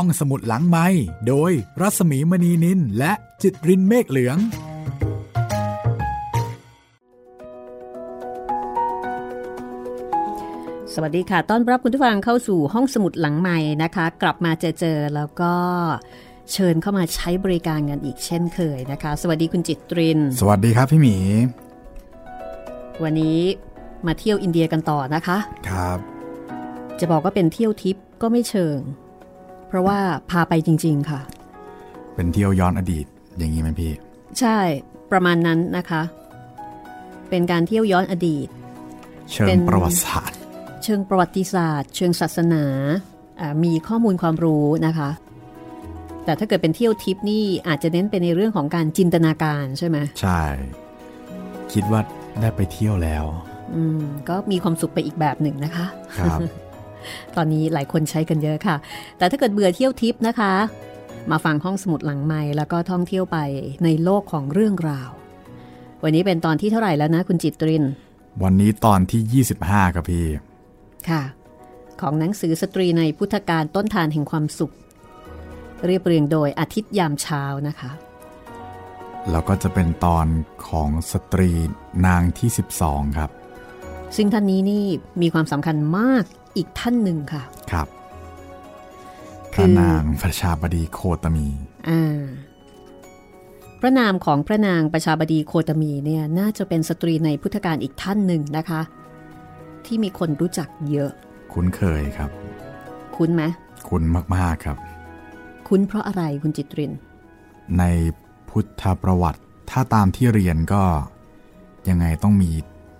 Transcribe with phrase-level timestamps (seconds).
[0.00, 0.86] ห้องสมุดหลังไม้
[1.28, 4.36] โดยรัสมีมณีนินและจิตรินเมฆเหลือง
[10.94, 15.52] สวัสดีค่ะ ต้อนรับคุณผู้ฟังเข้าสู่ห้องสมุดหลังใหม่นะคะ กลับมาเจอเจอแล้วก็
[16.52, 21.16] เชิญเข้ามาใช้บริการกันอีกเช่นเคยนะคะ สวัสดีคุณจิตริน สวัสดีครับพี่หมี
[23.02, 23.38] วันนี้
[24.06, 25.38] มาเที่ยวอินเดียกันต่อนะคะ
[25.68, 25.98] ครับ
[27.00, 28.78] จะบอกว่าเป็นเที่ยวทิปก็ไม่เชิง
[29.68, 29.98] เพราะว่า
[30.30, 31.20] พาไปจริง ๆ ค่ะ
[32.14, 33.06] เป็นเที่ยวย้อนอดีต
[33.38, 33.92] อย่างนี้ไหมพี่
[34.40, 34.58] ใช่
[35.12, 36.02] ประมาณนั้นนะคะ
[37.30, 38.48] เป็นการเที่ยวย้อนอดีต
[39.30, 40.38] เชิเป็งนประวัติศาสตร์
[40.82, 42.64] เชิงประวัติศาสตร์ เชิงศาสนา
[43.40, 45.10] อ่ามีข้อมูลความรู้นะคะ
[46.24, 50.40] แต่ถ้าเกิดเป็นเที่ยวทิปนี่อาจจะเน้นไปในเรื่องของการจินตนาการใช่ไหมใช่
[51.72, 52.00] คิดว่า
[52.40, 53.24] ได้ไปเที่ยวแล้ว
[53.74, 55.86] อืมก็มีความสุขไปอีกแบบหนึ่งนะคะ
[56.18, 56.40] ครับ
[57.36, 58.76] ตอนนี้หลายคนใช้กันเยอะค่ะ
[59.18, 60.52] แต่ถ้าเกิดเบื่อเที่ยวทิปนะคะ
[61.30, 63.38] มาฟังห้องสมุดหลังใหม่แล้วก็ท่องเที่ยวไป
[63.84, 65.10] ในโลกของเรื่องราว
[66.02, 67.84] วันนี้เป็นตอนที่เท่าไหร่แล้วนะคุณจิตริน
[68.42, 70.26] วันนี้ตอนที่ 25ครับพี่
[71.08, 71.22] ค่ะ
[72.00, 74.74] ของหนังสือสตรีในพุทธการต้นทานแห่งความสุข
[75.86, 77.90] เรียบเรียงโดยอาทิตย์ยามเช้านะคะ
[79.30, 80.26] แล้วก็จะเป็นตอน
[80.68, 81.50] ของสตรี
[82.06, 82.50] นางที่
[82.82, 83.30] 12 ครับ
[84.16, 84.84] ซึ่งท่านนี้นี่
[85.22, 86.24] มีความสำคัญมาก
[86.56, 87.88] อีกท่านหนึ่งค่ะ ครับ
[89.52, 91.46] พคือระนางประชาบดีโคตมี
[91.88, 92.20] อ่า
[93.80, 98.80] พระนามของพระนางประชาบดีโคตมีเนี่ยน่าจะเป็นสตรีในพุทธกาลอีกท่านหนึ่งนะคะ
[99.84, 101.10] ที่มีคนรู้จักเยอะ
[101.52, 102.30] คุ้นเคยครับ
[103.16, 103.42] คุ้นไหม
[103.88, 104.02] คุ้น
[104.36, 104.76] มากๆครับ
[105.68, 106.92] คุ้นเพราะอะไรคุณจิตริน
[107.78, 107.84] ใน
[108.48, 109.40] พุทธประวัติ
[109.70, 110.82] ถ้าตามที่เรียนก็
[111.88, 112.50] ยังไงต้องมี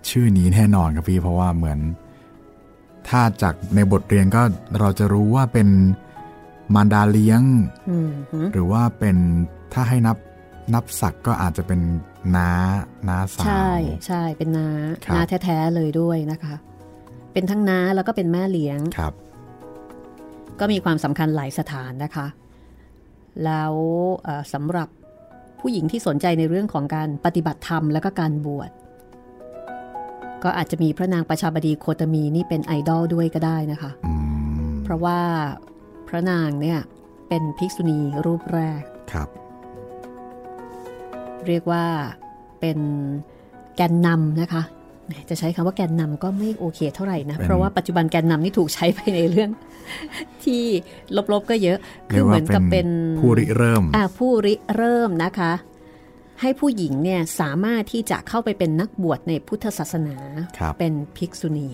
[0.09, 1.79] ชื่อนี้แน่นอนครับพี่เพราะว่าเหมือน
[3.09, 4.41] ถ้าจากในบทเรียนก็
[4.79, 5.67] เราจะรู้ว่าเป็น
[6.73, 7.41] มารดาเลี้ยง
[7.89, 9.17] อืมหือหรือว่าเป็น
[9.73, 10.17] ถ้าให้นับ
[10.73, 11.79] นับศักดิ์ก็อาจจะเป็น
[12.35, 12.49] น้า
[13.07, 13.71] น้าสาว ใช่
[14.07, 14.69] ใช่เป็นนา
[15.05, 16.55] ครับนาแท้ๆเลยด้วยนะคะ
[17.33, 19.13] เป็นทั้งน้าแล้วก็เป็นแม่เลี้ยงครับ
[20.59, 22.27] ก็มีความสำคัญหลายสถานนะคะ
[23.45, 23.73] แล้ว
[24.23, 24.87] เอ่อสำหรับ
[25.59, 28.71] ผู้หญิงที่สนใจในเรื่องของการปฏิบัติธรรม แล้วก็การบวช
[30.43, 34.13] ก็อาจจะมีพระนางประชาบดีโคตมีนี่เป็นไอดอลด้วยก็ได้นะคะอื
[34.67, 35.19] มเพราะว่า
[36.07, 36.79] พระนางเนี่ย
[37.29, 38.81] เป็นภิกษุณีรูปแรก
[39.11, 39.29] ครับ
[41.47, 41.85] เรียกว่า
[42.59, 42.79] เป็น
[43.75, 44.63] แกนนำนะคะ
[45.05, 49.49] แหมจะใช้คำว่าแกนนำก็ไม่โอเคเท่าไหร่นะ เพราะว่าปัจจุบันแกนนำนี่ถูกใช้ไปในเรื่อง
[50.43, 50.63] ที่
[51.33, 51.77] ลบๆก็เยอะ
[52.11, 52.87] คืเรีอยกเหมืว่าอนกับเป็น
[53.21, 55.51] ผู้ริเริ่ม อ่าผู้ริเริ่มนะคะ
[56.41, 60.17] ให้ผู้หญิงเนี่ยสามารถที่จะเข้าไปเป็นนักบวชในพุทธศาสนา
[60.57, 61.69] ครับเป็นภิกษุณี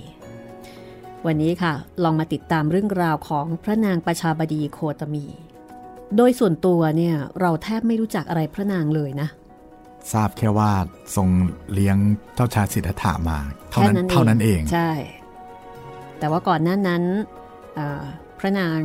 [1.25, 5.25] วันนี้ค่ะ ลองมาติดตามเรื่องราวของพระนางประชาบดีโคตมี
[6.18, 9.29] โดยส่วนตัวเนี่ยเราแทบไม่รู้จักอะไรพระนางเลยนะ
[10.12, 10.72] ทราบแค่ว่า
[11.16, 11.30] ทรง
[11.74, 11.97] เลี้ยง
[12.35, 13.38] เจ้าชายสิทธัตถะมา
[13.72, 14.91] เท่านั้นแค่นั้นเองเท่านั้นเองใช่
[16.19, 17.03] แต่ว่าก่อนหน้านั้น
[17.78, 18.03] อ่า
[18.40, 18.80] พระนาง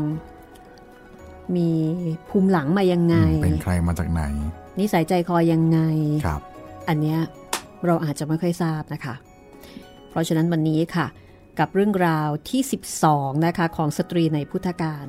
[1.57, 1.69] มี
[2.29, 4.23] ภูมิหลังมายังไง เป็นใครมาจากไหน
[4.79, 5.81] นิสัยใจคอยังไง
[6.27, 6.41] ครับ
[6.89, 7.19] อันเนี้ย
[7.87, 9.15] เราอาจจะไม่ค่อยทราบนะคะ
[10.11, 11.07] เพราะฉะนั้นวันนี้ค่ะ
[11.59, 12.63] กับเรื่องราวที่
[13.05, 15.07] 12 นะคะ ของสตรีในพุทธการ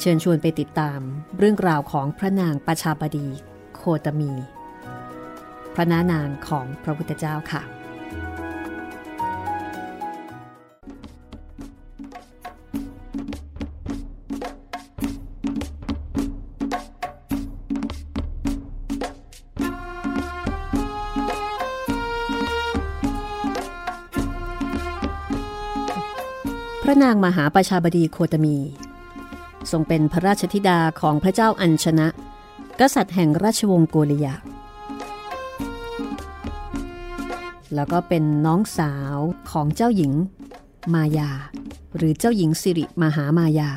[0.00, 1.00] เชิญชวนไปติดตาม
[1.38, 3.28] เรื่องราวของพระนางประชาบดี
[3.76, 4.32] โคตมี
[5.74, 7.62] พระนานางของพระพุทธเจ้าค่ะ
[27.02, 28.56] นางมหาประชาบดีโคตมี
[29.70, 32.08] ทรงเป็นพระราชธิดาของพระเจ้าอัญชนะ
[32.80, 34.34] กษัตริย์แห่งราชวงศ์โกริยะ
[37.74, 39.16] แล้วก็เป็นน้องสาว
[39.50, 40.12] ของเจ้าหญิง
[40.94, 41.30] มายา
[41.96, 43.70] หรือเจ้าหญิงสิริมหามายา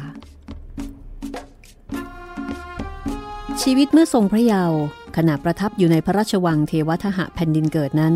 [3.61, 4.79] ชีวิตเมื่อทรงพระเยาว์
[5.17, 8.13] ขณะประทับอยู่ในพระราชวังเทวทหะแผ่นดินเกิดนั้น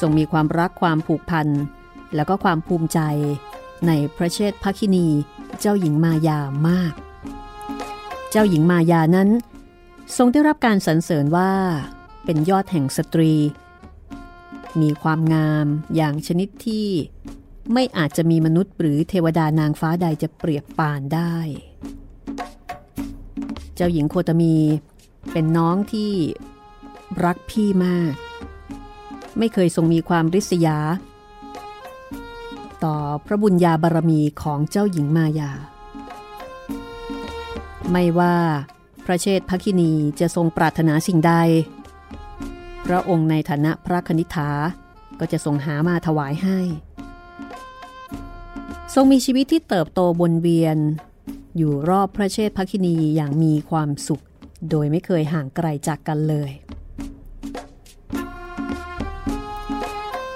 [0.00, 1.48] ทรงมีความรักความผูกพัน
[2.14, 3.00] แล้วก็ความภูมิใจ
[3.86, 5.06] ในพระเชษฐภคินี
[5.60, 6.92] เจ้าหญิงมายามาก
[8.30, 9.28] เจ้าหญิงมายานั้น
[10.16, 11.52] ทรงได้รับการสรรเสริญว่า
[12.24, 13.34] เป็นยอดแห่งสตรี
[14.80, 16.88] มีความงามอย่างชนิดที่
[17.72, 21.36] ไม่อาจจะมีมนุษย์หรือเทวดานางฟ้าใดจะเปรียบปานได้
[23.74, 24.56] เจ้าหญิงโคตมี
[25.32, 26.12] เป็นน้องที่
[27.24, 28.14] รักพี่มาก
[29.38, 30.78] ไม่เคยทรงมีความริษยา
[32.86, 35.50] ต่อพระบุญญาบารมีของเจ้าหญิงมายา
[37.90, 38.36] ไม่ว่า
[39.04, 41.32] พระเชษฐคินีจะทรงปรารถนาสิ่งใด
[42.86, 44.50] พระองค์ในฐานะพระคณิ t า
[45.20, 46.58] ก็จะทรงหามาถวายให้
[48.94, 50.78] ทรงมีชีวิตที่เติบโตบนเวียน
[51.56, 54.24] อยู่รอบพระเชษฐคินีอย่างมีความสุข
[54.70, 56.50] โดยไม่เคยห่างไกลจากกันเลย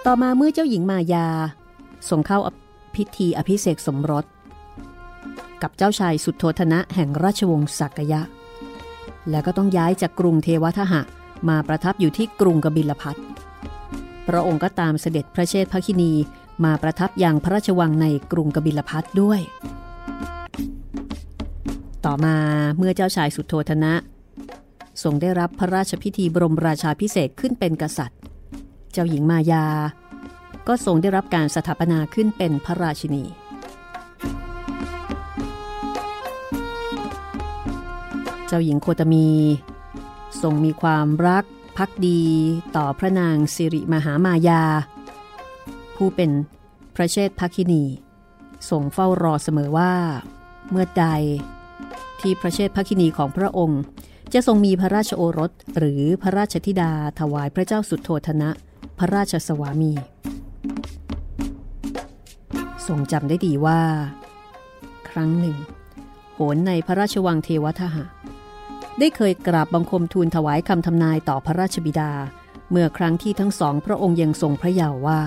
[0.07, 1.29] ต่อมาเมื่อเจ้าหญิงมายา
[2.09, 2.39] ทรงเข้า
[2.95, 4.25] พิธีอภิเษกสมรส
[5.63, 8.23] กับเจ้าชายสุดโทธนะแห่งราชวงศ์สักยะ
[9.31, 11.01] แล้วก็ต้องย้ายจากกรุงเทวทหะ
[11.49, 13.17] มาประทับอยู่ที่กรุงกบิลพัท
[14.29, 16.13] พระองค์ก็ตามเสด็จพระเชษฐคินี
[16.65, 19.41] มาประทับอย่างพระราชวังในกรุงกบิลพัทด้วย
[22.05, 22.37] ต่อมา
[22.79, 23.93] เมื่อเจ้าชายสุดโทธนะ
[25.03, 28.19] ทรงได้รับพระราชพิธีบรมราชาพิเศษขึ้นเป็นกษัตริย์
[28.93, 29.65] เจ้าหญิงมายา
[30.73, 33.25] ก็ทรงได้รับการสถาปนาขึ้นเป็นพระราชินี
[38.47, 39.29] เจ้าหญิงโคตมี
[40.43, 41.45] ทรงมีความรัก
[41.79, 42.23] พักดี
[42.77, 44.63] ต่อพระนางสิริมหามายา
[45.97, 46.31] ผู้เป็น
[46.95, 47.85] พระเชษฐคินี
[48.71, 49.95] ทรงเฝ้ารอเสมอว่า
[50.71, 51.07] เมื่อใด
[52.21, 53.83] ที่พระเชษฐคินีของพระองค์
[54.33, 58.51] จะทรงมีพระราชโอรสหรือพระราชธิดาถวายพระเจ้าสุดโทธนะ
[58.99, 59.95] พระราชสวามี
[62.89, 63.81] ทรงจำได้ดีว่า
[65.11, 65.57] ครั้งหนึ่ง
[66.35, 68.05] โหนในพระราชวังเทวทหะ
[68.99, 72.13] ได้เคยกราบบังคมทูลถวายคำทำนายต่อพระราชบิดา
[72.71, 75.21] เมื่อครั้งที่ทั้งสองพระองค์ยังทรงพระเยาว์ว่า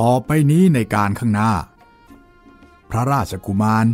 [0.00, 1.52] ต่อไปนี้ในการข้างหน้า
[2.90, 3.86] พระราชกุมาร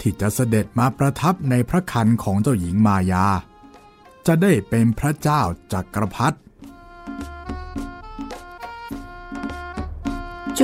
[0.00, 3.26] ที่จะเสด็จมาประทับในพระคันของเจ้าหญิงมายา
[4.26, 5.42] จะได้เป็นพระเจ้า
[5.72, 6.38] จักรพรรดิ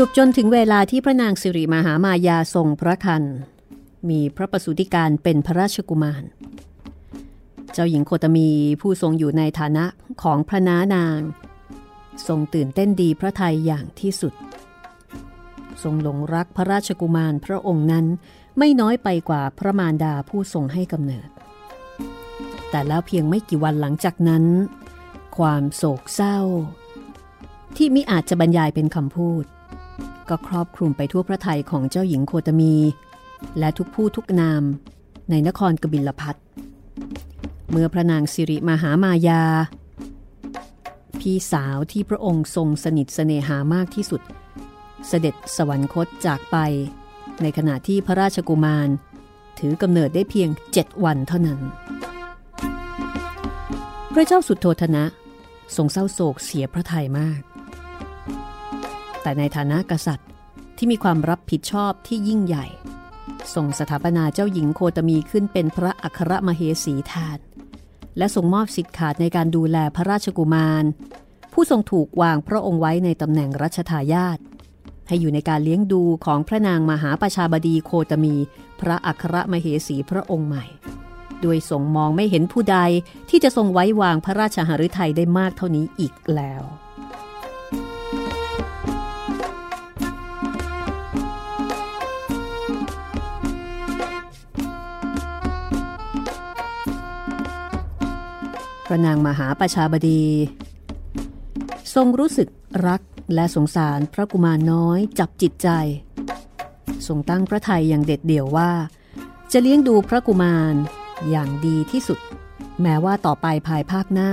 [0.00, 3.24] จูบจนถึงเวลาที่พระนางสิริมหามายาทรงพระคัน
[4.08, 6.24] มีพระประสูติการเป็นพระราชกุมาร
[7.72, 8.48] เจ้าหญิงโคตมี
[8.80, 9.84] ผู้ทรงอยู่ในฐานะ
[10.22, 11.20] ของพระนานาง
[12.26, 14.34] ทรงตื่นเต้นดีพระไทยอย่างที่สุด
[15.82, 18.06] ทรงหลงรักพระราชกุมารพระองค์นั้น
[18.58, 21.28] ไม่น้อยไปกว่าพระมารดาผู้ทรงให้กำเนิด
[22.70, 24.44] แต่แล้วเพียงไม่กี่วันหลังจากนั้น
[25.36, 26.38] ความโศกเศร้า
[27.76, 29.46] ที่มิอาจจะบรรยายเป็นคำพูด
[30.28, 32.74] ก็ครอบคลุมไปทั่วพระทัยของเจ้าหญิงโคตมี
[33.58, 34.62] และทุกผู้ทุกนาม
[35.30, 36.36] ในนครกบิลพัท
[37.70, 39.42] เมื่อพระนางสิริมหามายา
[41.20, 44.22] พี่สาวที่พระองค์ทรงสนิทเสน่หามากที่สุด
[45.08, 46.56] เสด็จสวรรคตจากไป
[47.42, 48.88] ในขณะที่พระราชกุมาร
[49.58, 51.60] ถือกำเนิดได้เพียงเจ็ดวันเท่านั้น
[54.12, 55.04] พระเจ้าสุดโทธนะ
[55.76, 57.40] ทรงเศร้าโศกเสียพระทัยมาก
[59.28, 60.28] แต่ในฐานะกษัตริย์
[60.76, 62.66] ที่มีความรับผิดชอบที่ยิ่งใหญ่
[63.54, 67.38] ส่งสถาปนาเจ้าหญิงโคตมีขึ้นเป็นพระอัครมเหสีแทน
[68.18, 70.84] และทรงมอบสิทธิ์ขาดในการดูแลพระราชกุมาร
[71.52, 74.38] ผู้ทรงถูกวางพระองค์ไว้ในตำแหน่งรัชทายาท
[75.08, 78.34] ให้อยู่ในการเลี้ยงดูของพระนางมหาประชาบดีโคตมี
[78.80, 80.64] พระอัครมเหสีพระองค์ใหม่
[81.42, 82.78] โดยทรงมองไม่เห็นผู้ใด
[83.30, 86.64] ที่จะทรงไว้วางพระราชหฤทัยได้มากเท่านี้อีกแล้ว
[98.88, 100.24] พระนางมหาประชาบดี
[101.94, 102.48] ทรงรู้สึก
[102.86, 103.00] รัก
[103.34, 105.68] และสงสารพระกุมารน้อยจับจิตใจ
[107.06, 108.70] ทรงตั้งพระทัยอย่างเด็ดเดี่ยวว่า
[109.52, 110.74] จะเลี้ยงดูพระกุมาร
[111.30, 112.18] อย่างดีที่สุด
[112.82, 114.32] แม้ว่าต่อไปภายภาคหน้า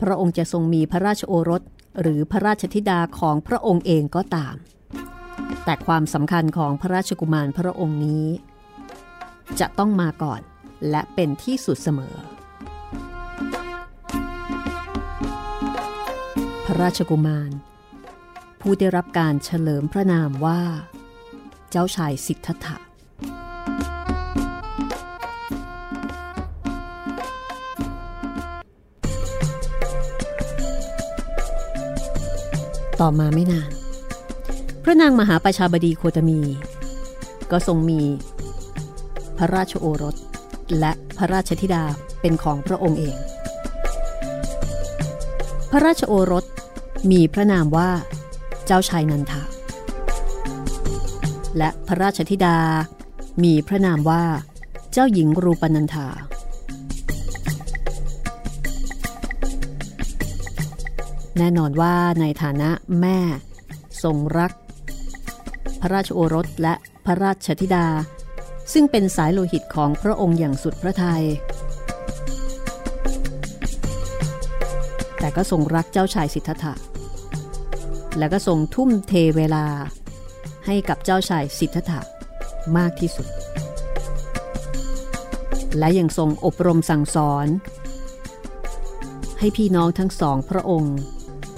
[0.00, 1.62] พระองค์จะทรงมีพระราชโอรส
[2.00, 4.54] หรือพระราชธิดาของพระองค์เองก็ตาม
[5.64, 8.26] แต่ความสำคัญของพระราชกุมารพระองค์นี้
[9.60, 10.40] จะต้องมาก่อน
[10.90, 12.14] และเป็นที่สุดเสมอ
[16.68, 17.50] พระราชกุมาร
[18.60, 20.60] ผู้ได้รับการเฉลิมพระนามว่า
[21.70, 22.76] เจ้าชายสิทธัตถะ
[33.00, 33.70] ต่อมาไม่นาน
[34.84, 36.40] พระนางมหาประชาบดีโคตมี
[37.50, 38.00] ก็ทรงมี
[39.38, 40.16] พระราชโอรส
[40.78, 41.84] และพระราชธิดา
[42.20, 43.16] เป็นของพระองค์เอง
[45.70, 46.44] พระราชโอรส
[47.10, 47.90] มีพระนามว่า
[48.66, 49.42] เจ้าชายนันทา
[51.58, 52.58] และพระราชธิดา
[53.44, 54.24] มีพระนามว่า
[54.92, 56.06] เจ้าหญิงรูปนันทา
[61.38, 62.70] แน่นอนว่าในฐานะ
[63.00, 63.18] แม่
[64.02, 64.52] ทรงรัก
[65.80, 67.86] พระราชโอรสและพระราชธิดา
[68.72, 71.24] ซึ่งเป็นสายโลหิตของพระองค์อย่างสุดพระทยัย
[75.18, 76.74] แต่ก็ทรงรักเจ้าชายสิทธัตถะ
[78.18, 79.66] และก็ทรงทุ่มเทเวลา
[80.66, 82.00] ให้กับเจ้าชายสิทธัตถะ
[82.76, 83.28] มากที่สุด
[85.78, 87.46] และยังทรงอบรมสั่งสอน
[89.38, 90.96] ให้พี่น้องทั้งสองพระองค์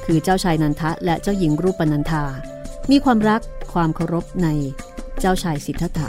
[0.05, 2.25] คือเจ้าชายนันทะและเจ้าหญิงรูปนันธา
[2.91, 3.41] มีความรัก
[3.73, 4.49] ความเคารพใน
[5.21, 6.09] เจ้าชายสิทธัตถะ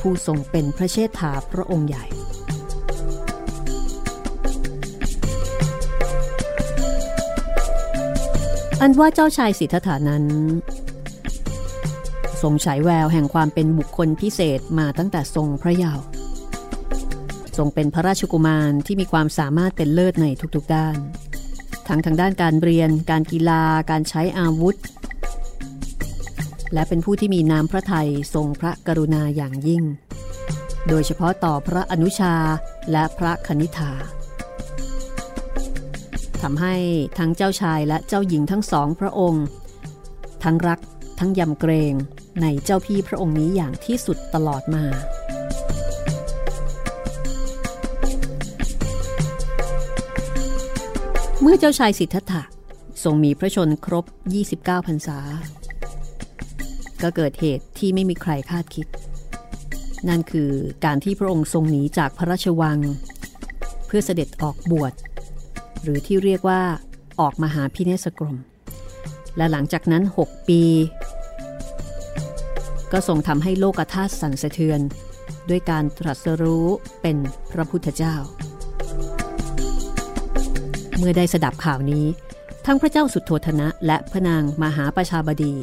[0.00, 2.04] ผู้ทรงเป็นพระเชษฐาพระองค์ใหญ่
[8.82, 10.24] อันว่าเจ้าชายสิทธัตถานั้น
[12.42, 16.04] ทรงฉายแววแห่งความเป็นบุคคลพิเศษมาตั้งแต่ทรงพระเยาว์
[17.56, 20.96] ทรงเป็นพระราชกุมารที่มีความสามารถเป็นเลิศในทุกๆด้าน
[21.88, 24.76] ทั้งทางด้านการเรียน การกีฬา การใช้อาวุธ
[26.72, 29.82] และเป็นผู้ที่มีน้ำพระทัยทรงพระกรุณาอย่างยิ่ง
[30.88, 32.34] โดยเฉพาะต่อพระอนุชา
[32.92, 33.92] และพระคณิธา
[36.42, 36.74] ทำให้
[37.18, 39.44] ทั้งเจ้าชายและเจ้าหญิงทั้งสองพระองค์
[40.44, 40.80] ทั้งรัก
[41.18, 41.94] ทั้งยำเกรง
[42.42, 44.84] ในเจ้าพี่พระองค์นี้อย่างที่สุดตลอดมา
[51.40, 52.42] เมื่อเจ้าชายสิทธัตถะ
[53.04, 54.04] ทรงมีพระชนครบ
[54.46, 55.18] 29พรรษา
[57.02, 58.86] ก็เกิดเหตุที่ไม่มีใครคาดคิด
[60.08, 60.50] นั่นคือ
[60.84, 62.78] การที่พระองค์ทรงหนีจากพระราชวัง
[63.86, 64.92] เพื่อเสด็จออกบวช
[65.82, 66.62] หรือที่เรียกว่า
[67.20, 68.36] ออกมาหาพิเนสกรม
[69.36, 70.62] และหลังจากนั้น 6 ปี
[72.92, 74.80] ก็ทรงทำให้โลกธาตุสั่นสะเทือน
[75.48, 76.66] ด้วยการตรัสรู้
[77.02, 77.16] เป็น
[77.52, 78.14] พระพุทธเจ้า
[80.98, 82.06] เมื่อได้สดับข่าวนี้
[82.66, 85.54] ทั้งพระเจ้าสุดโทธนะ และพระนางมหาประชาบดี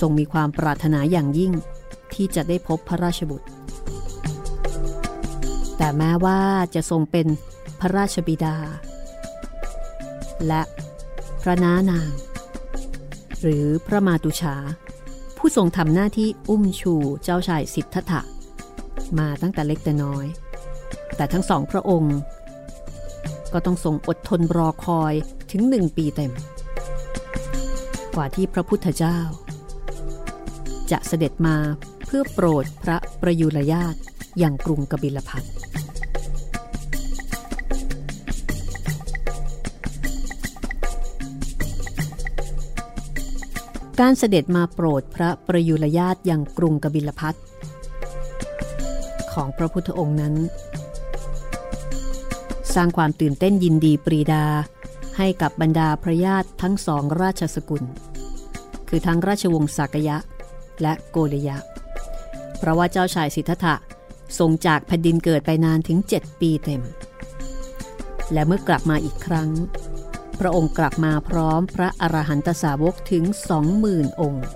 [0.00, 1.52] ทรงมีความปรารถนาอย่างยิ่ง
[2.14, 3.46] ที่จะได้พบพระราชบุตร
[5.76, 6.40] แต่แม้ว่า
[6.74, 7.26] จะทรงเป็น
[7.80, 8.56] พระราชบิดา
[10.46, 10.62] และ
[11.42, 12.10] พระน้านาง
[13.40, 14.56] หรือพระมาตุชา
[15.36, 18.20] ผู้ทรงทำหน้าที่อุ้มชูเจ้าชายสิทธัตถะ
[19.18, 20.26] มาตั้งแต่เล็กแต่น้อย
[21.16, 22.16] แต่ทั้งสองพระองค์
[23.52, 25.14] ก็ต้องทรงอดทนรอคอย
[25.50, 26.32] ถึงหนึ่งปีเต็ม
[28.14, 29.18] กว่าที่พระพุทธเจ้า
[30.90, 31.56] จะเสด็จมา
[32.06, 33.94] เพื่อโปรดพระประยุรญาต
[34.38, 35.42] อย่างกรุงกบิลพัท
[44.00, 47.34] การเสด็จมาโปรดพระประยุรญาติอย่างกรุงกบิลพัท
[49.32, 50.34] ของพระพุทธองค์นั้น
[52.74, 54.44] สร้างความตื่นเต้นยินดีปรีดา
[55.18, 57.84] ให้กับบรรดาพระญาติทั้งสองราชสกุล
[58.88, 60.16] คือทั้งราชวงศ์สักยะ
[60.82, 61.56] และโกลยะ
[62.58, 63.74] เพราะว่าเจ้าชายสิทธัตถะ
[64.38, 66.82] ทรงจากแผ่นดินเกิดไปนานถึง 7 ปีเต็ม
[68.32, 69.48] และเมื่อกลับมาอีกครั้ง
[70.40, 74.46] พระองค์กลับมาพร้อมพระอรหันตสาวกถึงสองหมื่นองค์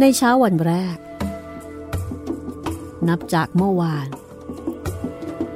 [0.00, 0.96] ในเช้าวันแรก
[3.08, 4.08] นับจากเมื่อวาน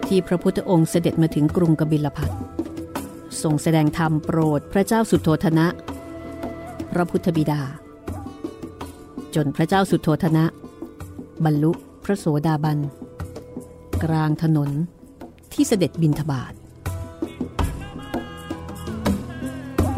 [0.06, 2.48] ที่พระพุทธองค์เสด็จมาถึงกรุงกบิลพัท
[3.42, 5.66] ทรงแสดงธรรมโปรดพระเจ้าสุโธธนะ
[6.92, 7.62] พระพุทธบิดา
[9.35, 10.45] จนพระเจ้าสุโธธนะ
[11.45, 11.73] บรรลุ
[12.04, 12.78] พระโสดาบัน
[14.04, 14.71] กลางถนน
[15.52, 16.52] ที่เสด็จบินทบาท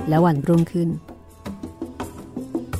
[0.08, 0.90] และวันรุ่งขึ้น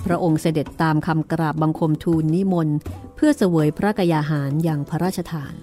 [0.05, 2.77] พระองค์เสด็จตามคำกราบบังคมทูลนิมนต์
[3.17, 5.55] เพื่อเสวยพระกยาหารอย่างพระราชทาน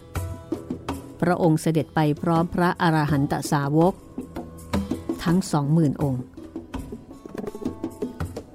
[1.22, 3.94] พระองค์เสด็จไปพร้อมพระอรหันตสาวก
[5.28, 6.24] ทั้งสองหมื่นองค์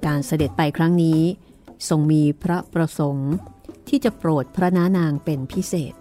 [0.05, 1.19] การเสด็จไปครั้งนี้
[1.89, 3.31] ทรงมีพระประสงค์
[3.87, 5.93] ที่จะโปรดพระนานางเป็นพิเศษ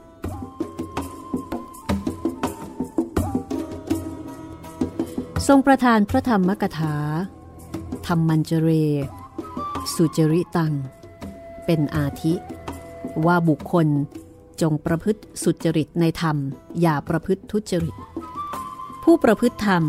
[5.46, 6.94] ทรงประทานพระธรรมกถา
[8.06, 8.70] ธรรมัญเจเร
[9.94, 10.72] สุจริตัง
[11.64, 12.34] เป็นอาทิ
[13.26, 13.86] ว่าบุคคล
[14.62, 16.36] จงประพฤติสุจริตในธรรม
[16.80, 17.94] อย่าประพฤติทุจริต
[19.02, 19.84] ผู้ประพฤติธรรม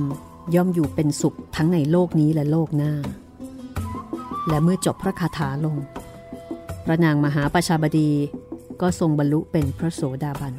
[0.55, 2.93] ย่อมอยู่เป็นสุขทั้งในโลกนี้และโลกหน้า
[4.49, 5.77] และเมื่อจบพระคาถาลง
[6.85, 8.11] พระนางมหาประชาบดี
[8.81, 10.53] ก็ทรงบรรลุเป็นพระโสดาบัน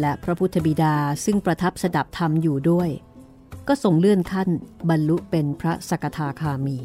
[0.00, 2.90] และพระพุทธบิดาซึ่งประทับสดับธรรมอยู่ด้วย
[3.68, 4.48] ก็ทรงเลื่อนขั้น
[4.90, 6.78] บรรลุเป็นพระสกทาคามี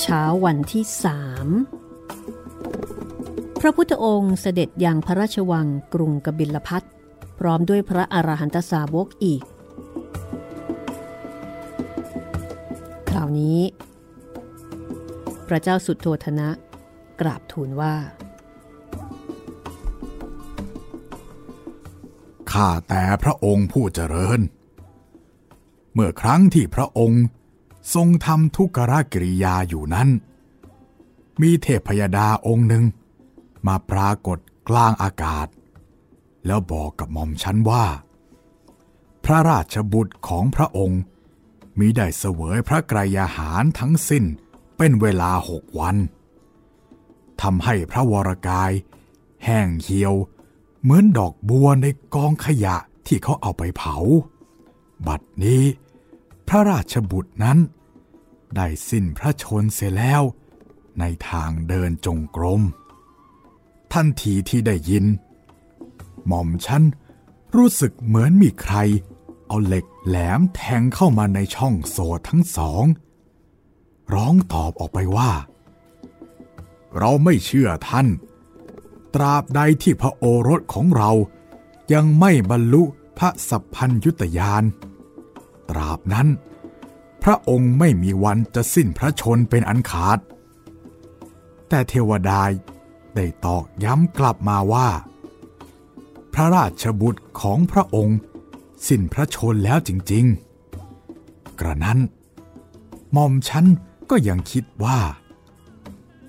[0.00, 1.48] เช้าวันที่สาม
[3.62, 6.82] พระพุทธองค์เสด็จยังพระราชวังกรุงกบิลพัท
[7.38, 9.42] พร้อมด้วยพระอรหันตสาวกอีก
[13.08, 13.60] คราวนี้
[15.48, 16.48] พระเจ้าสุดโทธนะ
[17.20, 17.94] กราบทูลว่า
[22.52, 24.40] ข้าแต่พระองค์ผู้เจริญ
[25.92, 27.24] เมื่อครั้งที่พระองค์
[27.94, 28.78] ทรงทำทุกข
[29.12, 30.08] กิริยาอยู่นั้น
[31.42, 32.84] มีเทพยดาองค์หนึ่ง
[33.66, 34.38] มาปรากฏ
[34.68, 35.48] กลางอากาศ
[36.46, 37.84] แล้วบอกกับหม่อมฉันว่า
[39.24, 41.02] พระราชบุตรของพระองค์
[41.78, 44.24] มีได้เสวยพระกรยาหารทั้งสิ้น
[44.76, 45.96] เป็นเวลาหกวัน
[47.42, 48.72] ทำให้พระวรกาย
[49.44, 50.14] แห้งเหี่ยว
[50.82, 53.96] เหมือนดอกบัวในกองขยะที่เขาเอาไปเผา
[55.06, 55.62] บัดนี้
[56.48, 57.58] พระราชบุตรนั้น
[58.56, 60.22] ได้สิ้นพระชนเสียแล้ว
[61.00, 62.62] ในทางเดินจงกรม
[63.94, 65.04] ทันทีที่ได้ยิน
[66.26, 66.82] หม่อมฉัน
[67.56, 68.76] รู้สึกเหมือนมีใคร
[69.46, 72.84] เอาเหล็กแหลมแทงเข้ามาในช่องโสดทั้งสอง
[74.14, 75.30] ร้องตอบออกไปว่า
[76.98, 78.06] เราไม่เชื่อท่าน
[79.14, 81.10] ตราบใดที่พระโอรสของเรา
[81.92, 82.82] ยังไม่บรรลุ
[83.18, 84.64] พระสัพพัญยุตยาน
[85.70, 86.28] ตราบนั้น
[87.22, 90.18] พระองค์ไม่มีวันจะสิ้นพระชนเป็นอันขาด
[91.68, 92.42] แต่เทวดา
[93.18, 94.88] ได้ตอกย้ำกลับมาว่า
[96.34, 98.18] พระราชบุตรของพระองค์
[98.86, 101.98] สิ้นพระชนแล้วจริงๆ กระนั้น
[103.12, 103.66] หม่อมฉัน
[104.10, 105.00] ก็ยังคิดว่า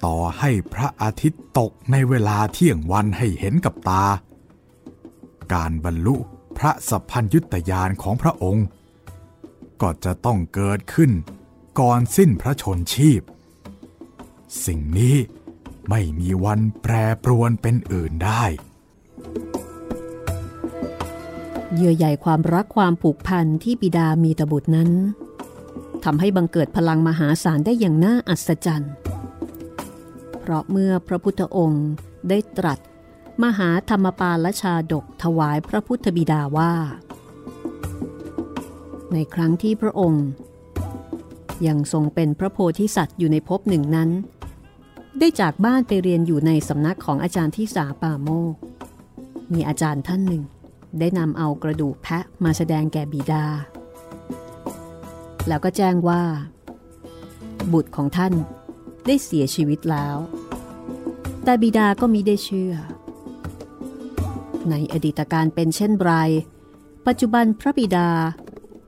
[0.05, 4.05] ต่อให้พระอาทิตย์ตกในเวลาเที่ยงวันให้เห็นกับตา
[5.53, 6.15] การบรรลุ
[6.57, 8.65] พระสัพพัญยุตยานของพระองค์
[9.81, 11.11] ก็จะต้องเกิดขึ้น
[11.79, 13.21] ก่อนสิ้นพระชนชีพ
[14.65, 15.15] สิ่งนี้
[15.89, 18.43] ไม่มีวันแปรปรวนเป็นอื่นได้
[21.75, 24.89] เยื่อใหญ่ความรักความผูกพันที่บิดามีตบุตรนั้น
[26.03, 28.93] ทำให้บังเกิดพลังมหาศาลได้อย่างน่าอัศจรรย์
[30.39, 31.87] เพราะเมื่อพระพุทธองค์
[32.29, 32.79] ได้ตรัส
[33.43, 36.73] มหาธรรมปาลชาดกถวายพระพุทธบิดาว่า
[39.13, 40.25] ในครั้งที่พระองค์
[41.67, 44.09] ยังทรงเป็นพระโพธิสัตว์อยู่ในภพหนึ่งนั้น
[45.17, 48.55] ได้จากบ้านไปเรียนอยู่ในสำนักของอาจารย์ที่สาป่าโมก
[49.53, 50.43] มีอาจารย์ท่านหนึ่ง
[50.99, 53.45] ได้นำเอากระดูกแพะมาแสดงแก่บิดา
[55.47, 56.21] แล้วก็แจ้งว่า
[57.73, 58.33] บุตรของท่าน
[59.07, 60.17] ได้เสียชีวิตแล้ว
[61.43, 62.73] แต่บิดาก็มิได้เชื่อ
[64.69, 66.11] ในอดีตการเป็นเช่นไร
[67.07, 68.09] ปัจจุบันพระบิดา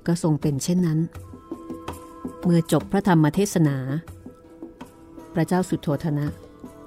[0.08, 1.00] ก็ทรงเป็นเช่นนั้น
[2.44, 3.78] เมื่อจบพระธรรมเทศนา
[5.34, 6.28] พระเจ้าสุโธธนะ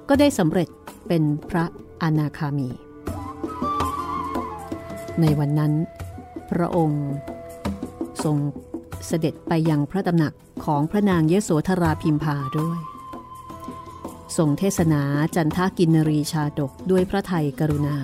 [0.09, 0.69] ก็ได้สำเร็จ
[1.07, 1.65] เป็นพระ
[2.01, 2.69] อนาคามี
[5.21, 5.73] ในวันนั้น
[6.51, 7.05] พระองค์
[8.23, 8.37] ทรง
[9.07, 10.33] เสด็จไปยังพระตำหนัก
[10.65, 12.79] ของพระนางเยโสธราพิมพาด้วย
[14.37, 15.01] ทรงเทศนา
[15.35, 17.97] จันทากินรีชาดกด้วยพระไทยกรุณา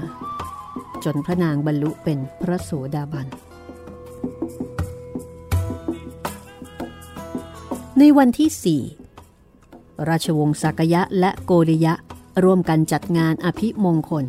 [1.04, 3.28] จนพระนางบรรลุเป็นพระโสดาบัน
[7.98, 8.82] ในวันที่สี่
[10.10, 11.94] ราชวงศ์สักยะและโกริยะ
[12.44, 14.26] ร่วมกันจัดงานอภิมงคล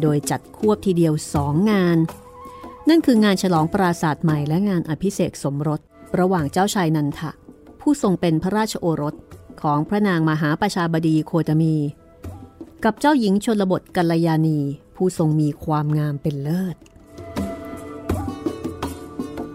[0.00, 1.98] โดยจัดควบทีเดียวสองงาน
[2.88, 5.80] นั่นคืองานฉลองปราศาสตร์ใหม่และงานอภิเษกสมรส
[6.18, 7.30] ระหว่างเจ้าชายนันทะ
[7.80, 9.14] ผู้ทรงเป็นพระราชโอรส
[9.62, 11.76] ของพระนางมหาประชาบดีโคตมี
[12.84, 14.58] กับเจ้าหญิงชนบทกัลยาณี
[14.96, 16.76] ผู้ทรงมีความงามเป็นเลิศ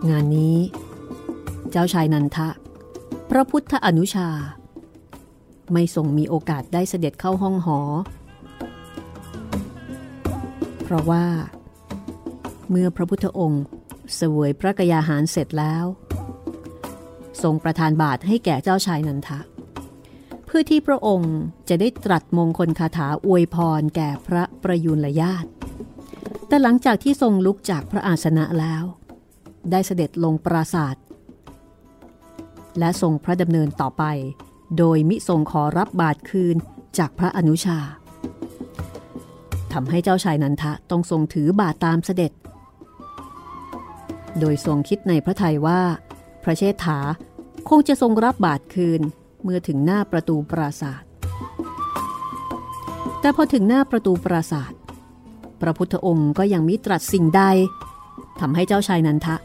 [0.09, 0.57] งานนี้
[1.71, 2.49] เจ้าชายนันทะ
[3.33, 4.29] พระพุทธอนุชา
[5.73, 7.79] ไม่ทรงมีโอกาสได้เสด็จเข้าห้องหอ
[10.83, 11.25] เพราะว่า
[12.69, 13.63] เมื่อพระพุทธองค์
[14.15, 15.85] เสวยพระกยาหารเสร็จแล้ว
[17.43, 19.39] ทรงประทานบาทให้แก่เจ้าชายนันทะ
[20.45, 21.35] เพื่อที่พระองค์
[21.69, 25.49] จะได้ตรัสมงคลคาถาอวยพรแก่พระประยุรญาติ
[26.47, 28.83] แต่หลังจากที่ทรงลุกจากพระอาสนะแล้ว
[29.71, 31.03] ได้เสด็จลงปราศาสตร์
[32.79, 34.03] และทรงพระดำเนินต่อไป
[34.77, 36.55] โดยมิทรงขอรับบาทคืน
[36.97, 37.79] จากพระอนุชา
[39.73, 42.31] ทำให้เจ้าชายนันทะต้องทรงถือบาทตามเสด็จ
[44.39, 45.81] โดยทรงคิดในพระทัยว่า
[46.43, 46.99] พระเชษฐา
[47.69, 49.01] คงจะทรงรับบาทคืน
[49.43, 51.09] เมื่อถึงหน้าประตูปราศาสตร์
[53.19, 54.79] แต่พอถึงหน้าประตูปราศาสตร์
[55.61, 57.43] พระพุทธองค์ก็ยังมิตรัสสิ่งใด
[58.39, 59.35] ทำให้เจ้าชายนันทะ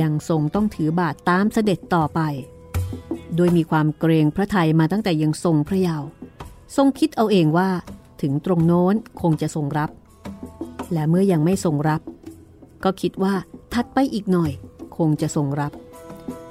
[0.00, 2.20] ยังทรงต้องถือบาทตามเสด็จต่อไป
[3.36, 6.08] โดยมีความเกรงพระไทยมาตั้งแต่ยังทรงพระเยาว์
[6.76, 7.70] ทรงคิดเอาเองว่า
[8.22, 9.90] ถึงตรงโน้นคงจะทรงรับ
[10.92, 12.00] และเมื่อยังไม่ทรงรับ
[12.84, 13.34] ก็คิดว่า
[13.72, 14.52] ทัดไปอีกหน่อย
[14.96, 15.72] คงจะทรงรับ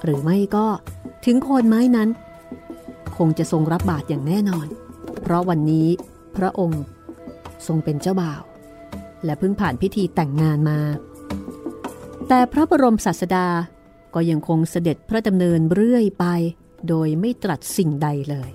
[0.03, 0.67] หรือไม่ก็
[1.25, 2.09] ถึงโคนไม้นั้น
[3.17, 4.67] คงจะทรงรับบาตรอย่างแน่นอน
[5.21, 5.87] เพราะวันนี้
[6.37, 6.83] พระองค์
[7.67, 8.41] ทรงเป็นเจ้าบ่าว
[9.25, 10.79] และเพิ่งผ่านพิธีแต่งงานมา
[12.31, 13.47] แต่พระบรมศาสดา
[14.13, 16.25] ก็ยังคงเสด็จพระดำเนินเรื่อยไป
[16.87, 18.49] โดยไม่ตรัสสิ่งใดเลย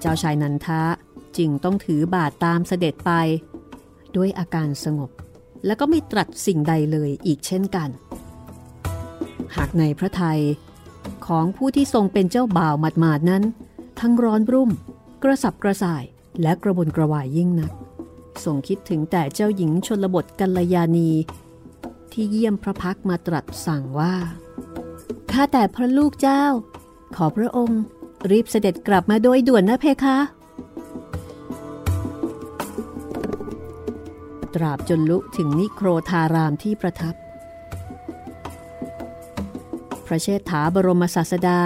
[0.00, 0.82] เจ้าชายนันทะ
[1.38, 3.12] จึงต้องถือบาทตามเสด็จไป
[4.16, 5.10] ด้วยอาการสงบ
[5.66, 7.88] และก็ไม่ตรัสสิ่งใดเลยอีกเช่นกัน
[9.56, 10.40] หากในพระไทย
[11.26, 13.42] ของผู้ที่ทรงเป็นเจ้าบ่าวหมาดๆนั้น
[14.00, 14.70] ทั้งร้อนรุ่ม
[15.22, 16.04] กระสับกระส่าย
[16.42, 17.72] และกระบนกระวายยิ่งนัก
[18.44, 21.10] ทรงคิดถึงแต่เจ้าหญิงชนบทกัลยาณี
[22.12, 24.14] ที่เยี่ยมพระพักมาตรัสสั่งว่า
[25.32, 26.44] ข้าแต่พระลูกเจ้า
[27.16, 27.80] ขอพระองค์
[28.30, 30.18] รีบเสด็จกลับมาโดยด่วนนะเพคะ
[34.54, 37.14] ตราบจนลุถึงนิโครธารามที่ประทับ
[40.06, 41.60] พระเชษฐาบรมศาสดา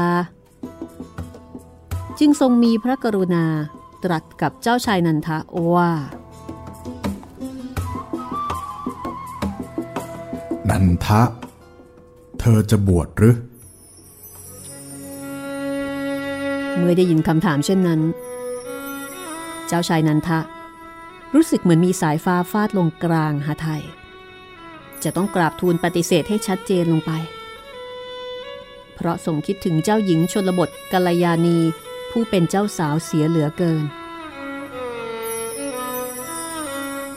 [2.19, 3.45] จึงทรงมีพระกรุณา
[4.05, 5.39] ตรัสกับเจ้าชายนันทะ
[5.75, 5.91] ว่า
[10.75, 11.23] นันทะ
[12.41, 13.37] เธอจะบวชหรือ
[16.77, 18.01] เมื่อได้ยินคำถามเช่นนั้น
[19.67, 20.39] เจ้าชายนันทะ
[21.35, 23.83] รู้สึกเหมือนมีสายฟ้าฟาดลงกลางหาไทย
[25.03, 27.13] จะต้องกราบทูลปฏิเสธให้ชัดเจนลงไป
[28.95, 31.59] เพราะทรงคิดถึงเจ้าหญิงชนบทกัลยาณี
[32.11, 33.85] ผู้เป็นเจ้าสาวเสียเหลือเกิน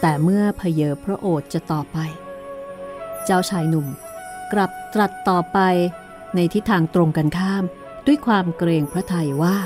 [0.01, 1.99] แต่เมื่อเพเยอพระโอษจะต่อไป
[3.29, 3.87] เจ้าชายหนุ่ม
[4.53, 5.59] กลับตรัสต่อไป
[6.35, 7.63] ในทิศทางตรงกันข้าม
[8.05, 9.57] ด้วยความเกรงพระทัยว่า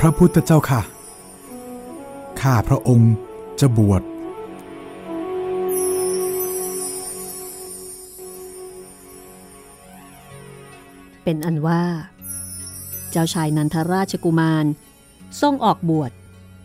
[0.00, 0.80] พระพุทธเจ้าค่ะ
[2.40, 3.14] ข้าพระองค์
[3.60, 4.02] จะบวช
[11.24, 11.82] เป็นอันว่า
[13.10, 14.66] เจ้าชายนันทราชกุมาร
[15.40, 16.10] ทรงออกบวช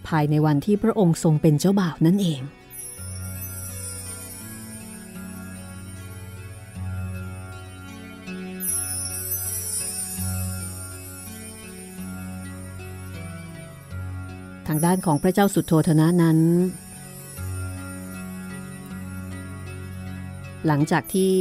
[0.08, 16.40] ภายในวันที่พระองค์ทรงเป็นเจ้าบ่าวนั่นเองางด้านของพระเจ้าสุดโทธนะนั้น
[20.68, 21.34] หลังจากที่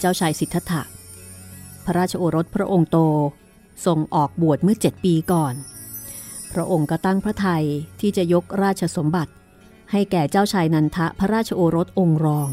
[0.00, 0.82] เจ้าชายสิทธัตถะ
[1.84, 2.98] พระราชโอรสพระองค์โต
[3.86, 5.54] ทรงออกบวชเมื่อเจ็ดปีก่อน
[6.52, 7.64] พระองค์ก็ตั้งพระทัย
[8.00, 9.32] ที่จะยกราชสมบัติ
[9.92, 12.48] ให้แก่เจ้าชายนันทะพระราชโอรสองค์รอง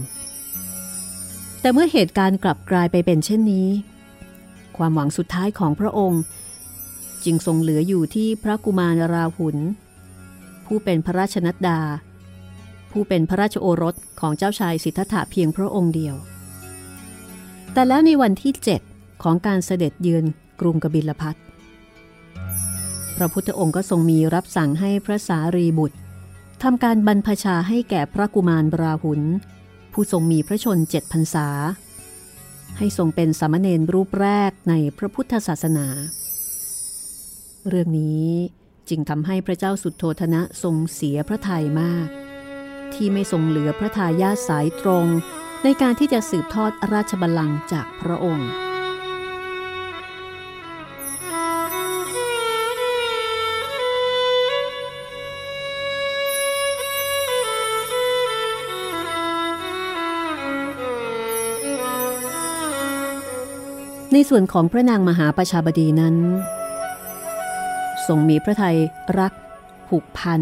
[1.62, 3.70] แต่เมื่อเหตุการณ์กลับกลายไปเป็นเช่นนี้
[4.78, 6.22] ความหวังสุดท้ายของพระองค์
[7.24, 9.58] จึงทรงเหลืออยู่ที่พระกุมารราหุล
[10.74, 11.80] ผู้เป็นพระราชนัดดา
[12.92, 16.16] ผู้เป็นพระราชโอรสของเจ้าชายสิทธัตถะเพียงพระองค์เดียว
[17.74, 18.54] แต่แล้วในวันที่
[18.88, 20.26] 7 ของการเสด็จเยือน
[20.60, 21.36] กรุงกบิลพัท
[23.16, 25.98] พระพุทธองค์ก็ทรงมีรับสั่งให้พระสารีบุตร
[26.64, 29.22] ทำการบรรพชาให้แก่พระกุมารบราหุล
[29.94, 31.48] ผู้ทรงมีพระชนเจ็ดพรรษา
[32.78, 35.88] ให้ทรงเป็นสามเณรรูปแรกในพระพุทธศาสนา
[37.68, 38.28] เรื่องนี้
[38.89, 42.08] จึงทำให้พระเจ้าสุดโทธนะทรงเสียพระทัยมาก
[42.94, 45.08] ที่ไม่ทรงเหลือพระทายาทสายตรง
[45.63, 48.52] ในการที่จะสืบทอดราชบัลลังก์จากพระองค์
[64.13, 66.15] ในส่วนของพระนางมหาประชาบดีนั้น
[68.12, 68.78] รงมีพระทัย
[69.19, 69.34] รัก
[69.88, 70.41] ผูกพัน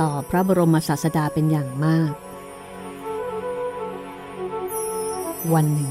[0.00, 2.12] ต่อพระบรมศาสดาเป็นอย่างมาก
[5.54, 5.90] วันหนึ่ง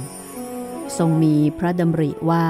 [0.98, 2.46] ทรงมีพระดำริว่า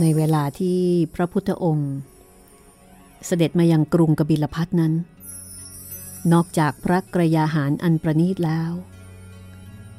[0.00, 0.78] ในเวลาที่
[1.14, 1.92] พระพุทธองค์
[3.26, 4.92] เสด็จมายังกรุงกบิลพัทนั้น
[6.32, 8.72] นอกจากพระกระยาหารอันประนีตแล้ว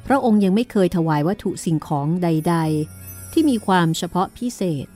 [0.06, 2.97] พระองค์ยังไม่เคยถวายวัตถุสิ่งของใดๆ
[3.40, 4.86] ที่มีความเฉพาะพิเศษ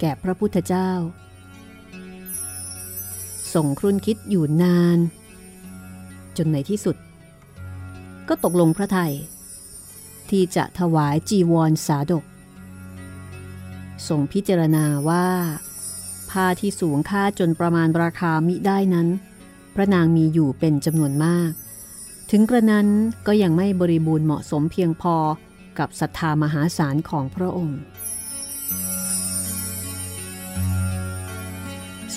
[0.00, 0.90] แก่พระพุทธเจ้า
[3.54, 4.98] ส่งครุ่นคิดอยู่นาน
[6.36, 6.96] จนในที่สุด
[8.28, 9.14] ก็ตกลงพระไทย
[10.30, 12.24] ที่จะถวายจีวรสาดก
[14.08, 15.28] ส่งพิจารณาว่า
[16.30, 19.08] ผ้าที่สูงค่าจนประมาณราคามิได้นั้น
[19.74, 21.50] พระนางมีอยู่เป็นจำนวนมาก
[22.30, 22.88] ถึงกระนั้น
[23.26, 25.16] ก็ยังไม่บริบูรณ์เหมาะสมเพียงพอ
[25.78, 27.80] กับศรัทธามหาศาลของพระองค์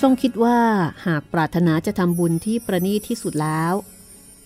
[0.00, 0.58] ทรงคิดว่า
[1.06, 3.72] หากปรารถนาจะทำบุญที่ประณีตที่สุดแล้ว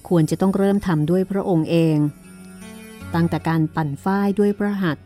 [0.08, 1.96] ควรจะต้องเริ่มทำด้วยพระองค์เอง
[3.14, 5.04] ตั้งแต่การปั่นฝ้ายด้วยพระหัตถ์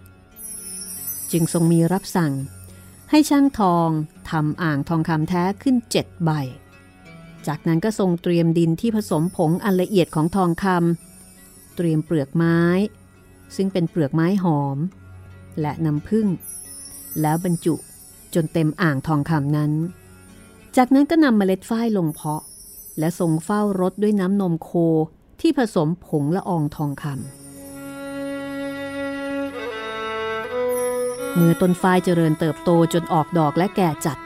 [1.33, 2.33] จึงทรงมีรับสั่ง
[3.11, 3.88] ให้ช่างทอง
[4.31, 6.31] ทำอ่างทองคำแท้ขึ้นเจ็ดใบ
[7.46, 12.61] จากนั้นก็ทรงเตรียมดินที่ผสมผงอันละเอียดของทองคำเตรียมเปลือกไม้
[13.56, 14.78] ซึ่งเป็นเปลือกไม้หอม
[15.60, 16.26] และน้ำผึ้ง
[17.20, 17.74] แล้วบรรจุ
[18.34, 19.72] จนเต็มอ่างทองคำนั้น
[20.76, 22.42] จากนั้นก็นำเมล็ดฝ้ายลงเพาะ
[22.98, 24.70] และทรงเฝ้ารดด้วยน้ำนมโค
[25.40, 27.14] ที่ผสมผงละอองทองคำ
[31.34, 34.18] เมื่อต้นฝ้ายเจริญเติบโตจนออกดอกและแก่จัด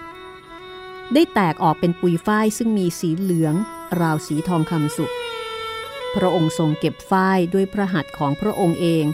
[1.14, 3.54] ได้แตกออกเป็นปุยฝ้ายซึ่งมีสีเหลือง
[4.00, 5.10] ราวสีทองคำสุก
[6.14, 9.04] พระองค์ทรงเก็บฝ้ายด้วยพระหัตถ์ของพระองค์เอง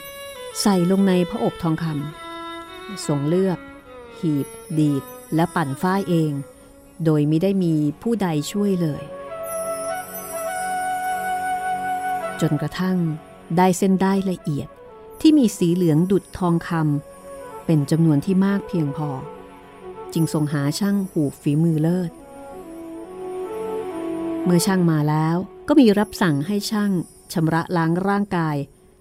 [0.60, 3.58] ใส่ลงในพระอบทองคำทรงเลือก
[4.20, 4.46] หีบ
[4.78, 5.02] ดีด
[5.34, 6.32] และปั่นฝ้ายเอง
[7.04, 9.02] โดยไม่ได้มีผู้ใดช่วยเลย
[12.40, 12.98] จนกระทั่ง
[13.56, 14.68] ได้เส้นได้ละเอียด
[15.20, 19.10] ที่มีสีเหลืองดุดทองคำเป็นจำนวนที่มากเพียงพอ
[20.12, 22.10] จึงทรงหาช่างหูฝีมือเลิศ
[24.44, 25.36] เมื่อช่างมาแล้ว
[25.72, 26.92] ก็มีรับสั่งให้ช่าง
[27.32, 28.56] ชำระล้างร่างกาย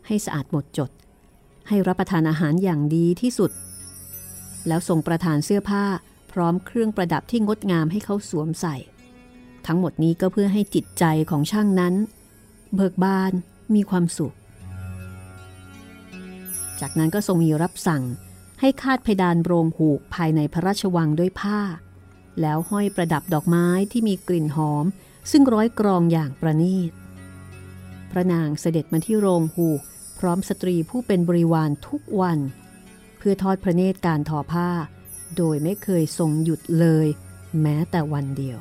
[0.08, 0.92] ให้สะอาดหมดจด
[1.68, 3.52] ให้รับประทานอาหารอย่างดีที่สุด
[4.68, 5.86] แล้วส่งประทานเสื้อผ้า
[6.32, 8.76] พร้อมเครื่องประดับที่งดงามให้เขาสวมใส่
[9.66, 11.94] ทั้งหมดนี้ก็เพื่อให้จิตใจของช่างนั้น
[12.76, 13.34] เบิกบาน
[13.76, 14.34] มีความสุข
[16.80, 18.04] จากนั้นก็ทรงมีรับสั่ง
[18.60, 21.60] ให้คาดเพดานโรงหูกภายในพระราชวังด้วยผ้า
[22.42, 24.88] แล้วห้อยประดับดอกไม้ที่มีกลิ่นหอม
[25.32, 26.92] ซึ่งร้อยกรองอย่างประณีต
[28.12, 29.68] พระนางเสด็จมาที่โรงหู
[30.20, 32.40] พร้อมสตรีผู้เป็นบริวารทุกวัน
[33.18, 34.70] เพื่อทอดพระเนตรการทอผ้า
[35.38, 37.08] โดยไม่เคยทรงหยุดเลย
[37.62, 38.60] แม้แต่วันเดียว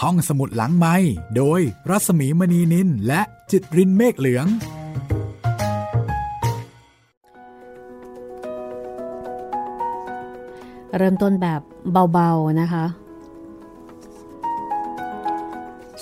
[0.00, 0.96] ห้องสมุดหลังไม้
[1.36, 1.60] โดย
[1.90, 4.46] รัสมีมณีนินและจิตรินเมฆเหลือง
[10.98, 11.60] เริ่มต้นแบบ
[12.12, 12.84] เบาๆนะคะ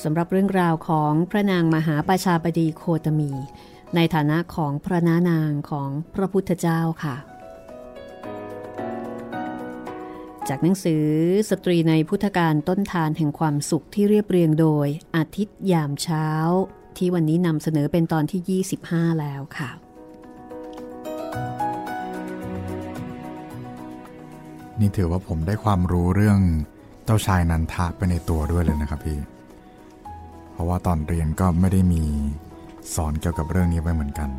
[0.03, 3.31] สำหรับเรื่องราวของพระนางมหาประชาบดีโคตมี
[3.95, 7.17] ในฐานะของพระนานางของพระพุทธเจ้าค่ะ
[10.49, 11.07] จากหนังสือ
[11.51, 16.29] สตรีในพุทธการต้นทานแห่งความสุขที่เรียบเรียงโดยอาทิตย์ยามเช้า
[16.97, 19.71] ที่วันนี้นำเสนอเป็นตอนที่ 25 แล้วค่ะ
[24.81, 26.39] นี่ถือว่าผมได้ความรู้เรื่อง
[27.05, 29.19] เจ้าชายนันทะไปในตัวด้วยเลยนะครับพี่
[30.53, 32.03] เพราะว่าตอนเรียนก็ไม่ได้มี
[32.95, 34.31] สอนเกี่ยวกับเรื่องนี้ไว้เหมือนกัน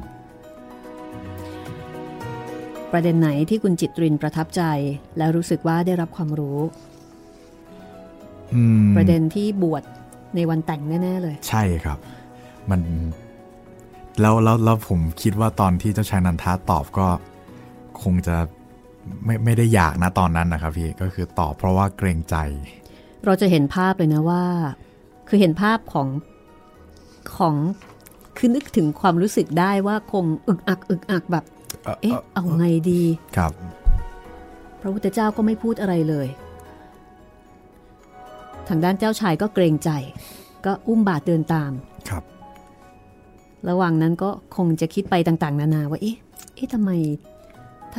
[2.92, 4.64] ประเด็นไหนที่คุณจิตรินประทับใจ
[5.18, 6.60] แล้วรู้สึกว่าได้รับความรู้
[8.54, 9.84] อืมประเด็นที่บวช
[10.36, 11.98] ในวันแต่งแน่ ๆ เลย ใช่ครับ
[12.70, 12.82] มัน
[14.22, 17.08] แล้วแล้วแล้วผมคิดว่าตอนที่เจ้าชายนันทะตอบก็
[18.02, 18.36] คงจะ
[19.26, 22.36] ไม่ไม่ได้อยากนะตอนนั้นนะครับพี่ก็คือตอบเพราะว่าเกรงใจ
[23.26, 24.44] เราจะเห็นภาพเลยนะว่า
[25.28, 26.08] คือเห็นภาพของ
[27.38, 27.56] ของ
[28.38, 31.46] คือนึกถึงความรู้สึกได้ว่าคงอึกอักอึกอักแบบ
[32.02, 33.02] เอ๊ะ เอาไงดี
[33.38, 33.52] ครับ
[34.82, 36.28] พระพุทธเจ้าก็ไม่พูดอะไรเลย
[38.68, 39.90] ทางด้านเจ้าชายก็เกรงใจ
[40.66, 41.72] ก็อุ้มบาทเดินตาม
[42.10, 42.24] ครับ
[43.70, 46.18] ระหว่างนั้นก็คงจะคิดไปต่าง ๆ นานาว่า เอ๊ะ
[46.56, 46.92] เอ๊ะทำไม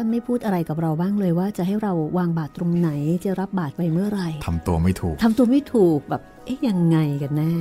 [0.01, 2.91] ท่านไม่พูดอะไรกับเราบ้างเลยว่าจะให้เราวางบาตรตรงไหน
[3.25, 7.55] จะรับบาตรไปเมื่อไหร่ทำตัวไม่ถูกทำตัวไม่ถูกแบบเอ๊ะยังไงกันแน่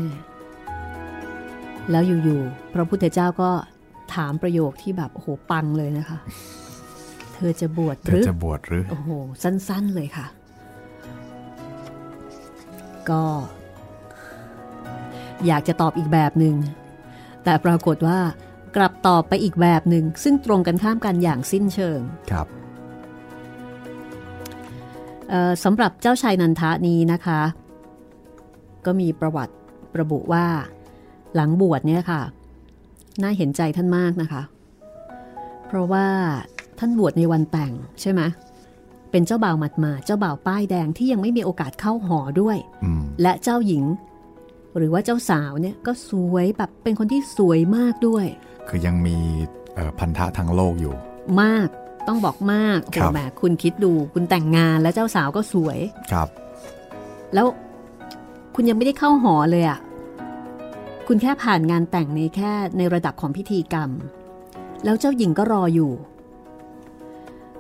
[1.92, 3.50] แล้วอยู่ๆพระพุทธเจ้าก็
[4.16, 6.18] ถามประโยคที่แบบโอ้โหปังเลยนะคะ
[7.34, 9.10] เธอจะบวชเธหอรือจะบวชหรือโอ้โห
[9.44, 10.28] สั้น ๆเลยค่ะ
[13.10, 13.24] ก็
[15.48, 16.56] อยากจะตอบอีกแบบหนึ่ง
[17.44, 18.20] แต่ปรากฏว่า
[18.78, 22.00] กลับตอบไปอีกแบบหนึ่ง ซึ่งตรงกันข้ามกันอย่างสิ้นเชิง
[22.32, 22.48] ครับ
[25.30, 27.42] เอ่อสำหรับเจ้าชายนันทะนี้นะคะ
[28.86, 29.56] ก็มีประวัติ
[30.00, 30.46] ระบุว่า
[31.36, 32.22] หลังบวชเนี่ยค่ะ
[33.22, 34.42] น่าเห็นใจท่านมากนะคะ
[35.68, 36.08] เพราะว่า
[36.80, 38.22] ท่านบวชในวันแต่งใช่ไหม
[39.12, 43.84] เป็นเจ้าบ่าวหมัดมาดๆเจ้าบ่าวป้ายแดงที่ยังไม่มีโอกาสเข้าหอด้วยอืมและเจ้าหญิง
[44.78, 48.26] หรือว่าเจ้าสาวเนี่ยก็สวยแบบเป็นคนที่สวยมากด้วย
[48.68, 49.18] คือยังมี
[49.76, 50.96] เอ่อพันธะทางโลกอยู่
[51.42, 51.68] มาก
[52.08, 55.80] ต้องบอกมากครัโอ้บแหมคุณคิดดูคุณแต่งงานแล้วเจ้าสาวก็สวย
[56.12, 56.28] ครับ
[57.34, 57.48] แล้ว
[58.56, 59.80] คุณยังไม่ได้เข้าหอเลยอะ่ะ
[61.08, 63.90] คุณแค่ผ่านงานแต่งในแค่ในระดับของพิธีกรรม
[64.84, 65.92] แล้วเจ้าหญิงก็รออยู่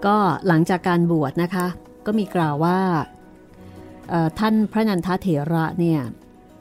[0.05, 0.17] ก็
[0.47, 1.67] หลังจากการบวชนะคะ
[2.05, 2.79] ก็มีกล่าวว่า
[4.09, 6.01] เอ่อท่านพระนันทเถระเนี่ย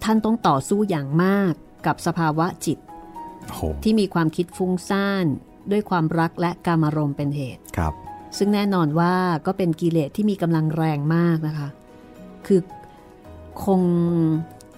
[0.04, 1.52] ท่านต้องต่อสู้อย่างมาก
[1.86, 2.85] กับสภาวะจิตโห
[3.84, 5.26] ที่มีความคิดฟุ้งซ่าน
[5.70, 7.92] ด้วยความรักและกามารมณ์เป็นเหตุครับ
[8.38, 9.14] ซึ่งแน่นอนว่า
[9.46, 11.68] ก็เป็นกิเลสที่มีกำลังแรงมากนะคะ
[12.46, 12.60] คือ
[13.64, 13.82] คง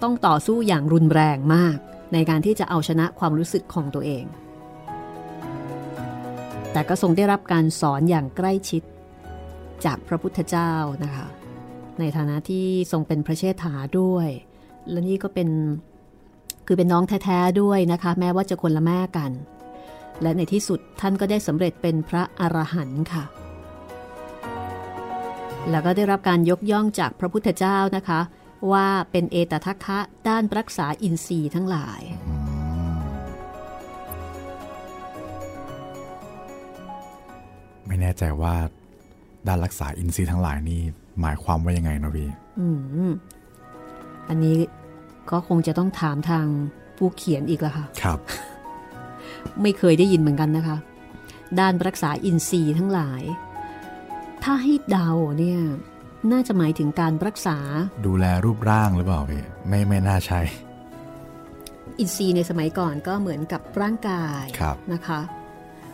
[0.01, 1.77] ต้องต่อสู้อย่างรุนแรงมาก
[2.13, 4.25] ในการที่จะเอาชนะความรู้สึกของตัวเอง
[6.71, 8.83] แต่ก็ทรงได้รับการสอนอย่างใกล้ชิด
[9.85, 10.71] จากพระพุทธเจ้า
[11.03, 11.27] นะคะ
[11.99, 14.27] ในฐานะที่ทรงเป็นพระเชษฐาด้วย
[14.89, 15.49] และนี่ก็เป็น
[16.71, 19.31] คือเป็นน้องแท้ๆด้วยนะคะ แม้ว่าจะคนละแม่กัน
[20.21, 23.23] และในที่สุดท่านก็ได้สำเร็จเป็นพระอรหันต์ค่ะ
[25.69, 28.19] แล้วก็ได้รับการยกย่องจากพระพุทธเจ้านะคะ
[28.71, 32.35] ว่าเป็นเอตทัคคะด้านรักษาอินทรีย์ทั้งหลายอื
[32.97, 32.99] ม
[37.87, 38.55] ไม่แน่ใจว่า
[39.47, 40.81] ด้านรักษาอินทรีย์ทั้งหลายนี่
[41.21, 42.29] หมายความว่ายังไงนะพี่
[42.59, 42.67] อื
[43.09, 43.11] ม
[44.29, 44.57] อันนี้
[45.31, 46.45] ก็คงจะต้องถามทาง
[46.97, 48.19] ผู้เขียนอีกละค่ะ ครับ
[49.61, 50.77] ไม่เคยได้ยินเหมือนกันนะคะ
[51.59, 53.23] ด้านรักษาอินทรีย์ทั้งหลาย
[54.43, 55.61] ถ้าให้เดาเนี่ย
[56.31, 57.57] น่าจะหมายถึงการรักษา
[58.05, 60.41] ดูแลรูปร่างหรือเปล่าพี่ไม่ไม่น่าใช่
[61.99, 65.19] อินทรีย์ในสมัยก่อนก็เหมือนกับร่างกายครับนะคะ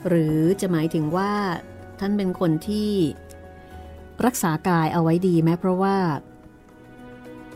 [0.08, 1.32] หรือจะหมายถึงว่า
[2.00, 2.92] ท่านเป็นคนที่
[4.26, 5.96] รักษากายเอาไว้ดีไหมเพราะว่า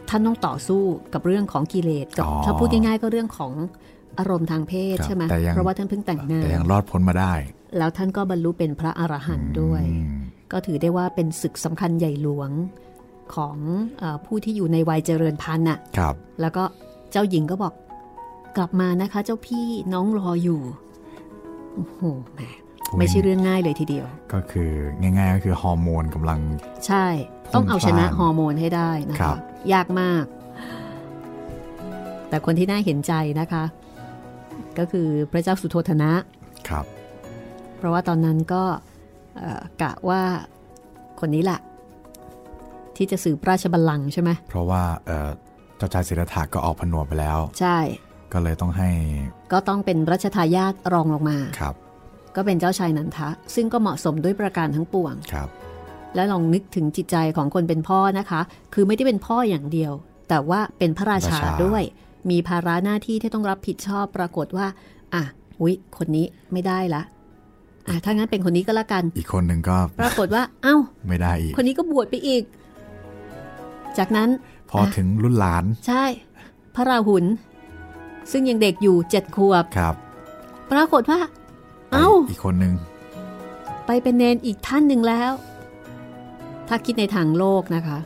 [0.10, 0.82] ท่านต้องต่อสู้
[1.14, 3.54] กับเรื่องของกิเลสกับอ๋อถ้าพูดง่ายๆก็เรื่องของ
[4.20, 7.34] อารมณ์ทางเพศครับใช่ไหมแต่ยังเพราะว่าท่านเพิ่งแต่งงาแต่นยังรอดพ้นมาได้
[7.78, 10.18] แล้วท่านก็บรรลุเป็นพระอรหันต์ด้วยอืม
[10.52, 12.50] ก็ถือได้ว่าเป็นศึกสำคัญใหญ่หลวง
[13.36, 13.56] ของ
[14.00, 16.64] เออผู้ที่อยู่ในวัยเจริญพันธุ์น่ะครับ แล้วก็
[17.12, 17.74] เจ้าหญิงก็บอก
[18.58, 20.62] กลับมานะคะ เจ้าพี่น้องรออยู่
[21.74, 22.02] โอ้โห
[22.34, 22.42] แหม
[22.98, 26.40] ไม่ใช่เรื่องง่ายเลยทีเดียว ก็คือง่าย ๆ ก็คือฮอร์โมนกำลัง
[26.88, 27.06] ใช่
[27.54, 29.38] ต้องเอาชนะพล่านฮอร์โมนให้ได้นะครัคะบ
[29.74, 30.26] ยากมาก
[32.30, 33.64] แต่คนที่น่าเห็นใจนะคะ
[34.78, 36.12] ก็คือพระเจ้าสุโธธนะ
[36.70, 36.86] ครับ
[37.78, 38.64] เพราะว่าตอนนั้นก็
[39.38, 40.22] เอ่อกะว่า
[41.20, 41.60] คนนี้แหละ
[42.98, 45.30] ที่จะสืบราชบัลลังก์ใช่ไหมเพราะว่าเอ่อ
[45.78, 47.78] เจ้าชายสิทธัตถะก็ออกผนวดไปแล้ว ใช่
[48.34, 48.90] ก็เลยต้องให้
[49.54, 51.76] ก็ต้องเป็นรัชทายาทรองลงมาครับ
[52.36, 55.50] ก็เป็นเจ้าชายนันทะ ซึ่งก็เหมาะสมด้วยประการทั้งปวงครับ
[56.16, 58.42] แล้วลองนึกถึงจิตใจของคนเป็นพ่อนะคะ
[58.74, 59.92] คือไม่ได้เป็นพ่ออย่างเดียว
[60.30, 61.84] แต่ว่าเป็นพระราชาราชาด้วย
[62.30, 64.68] มีภาระหน้าที่ที่ต้องรับผิดชอบปรากฏว่า
[65.14, 65.24] อะ
[65.62, 67.02] อุ๊ยคนนี้ไม่ได้ละ
[67.88, 70.76] อะถ้างั้นเป็นคนนี้ก็แล้วกัน อีกคนหนึ่งก็ ปรากฏว่า เอ้า
[71.08, 72.44] ไม่ได้อีก คนนี้ก็บวชไปอีก
[73.98, 74.30] จากนั้น
[74.70, 76.04] พอถึงรุ่นหลาน ใช่
[76.76, 77.26] พระราหุล
[78.32, 79.96] ซึ่งยังเด็กอยู่เจ็ดขวบ ครับ
[80.72, 81.20] ปรากฏว่า
[81.94, 82.74] เอ้า อีกคนหนึ่ง
[83.86, 85.32] ไปเป็นเนนอีกท่านหนึ่งแล้ว
[86.70, 87.98] ถ้าคิดในทางโลกนะคะ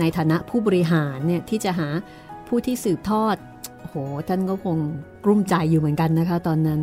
[0.00, 1.88] ในฐานะผู้บริหารเนี่ยที่จะหา
[2.48, 3.36] ผู้ที่สืบทอด
[3.80, 3.96] โอ้โห
[4.28, 4.76] ท่านก็คง
[5.24, 6.80] กลุ้มใจอยู่เหมือนกันนะคะตอนนั้น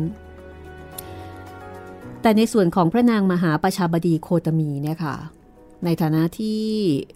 [2.22, 5.16] แต่ในส่วนของพระนางมหาประชาบดีโคตมีเนี่ยค่ะ
[5.84, 6.60] ในฐานะที่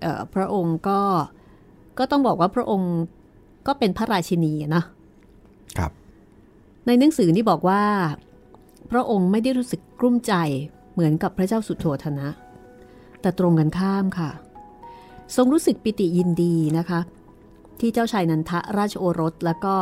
[0.02, 1.00] เอ่อพระองค์ก็
[1.98, 2.94] ก็ต้องบอกว่าพระองค์
[3.66, 4.84] ก็เป็นพระราชินีอะเนาะ
[5.78, 5.90] ครับ
[6.86, 7.82] ในหนังสือนี่บอกว่า
[8.90, 10.34] พระองค์ไม่ได้รู้สึกกลุ้มใจ
[10.92, 12.28] เหมือนกับพระเจ้าสุโธธนะ
[13.24, 14.30] แต่ตรงกันข้ามค่ะ
[15.36, 17.00] ทรงรู้สึกปิติยินดีนะคะ
[17.80, 19.74] ที่เจ้าชายนันทะราชโอรสแล้วก็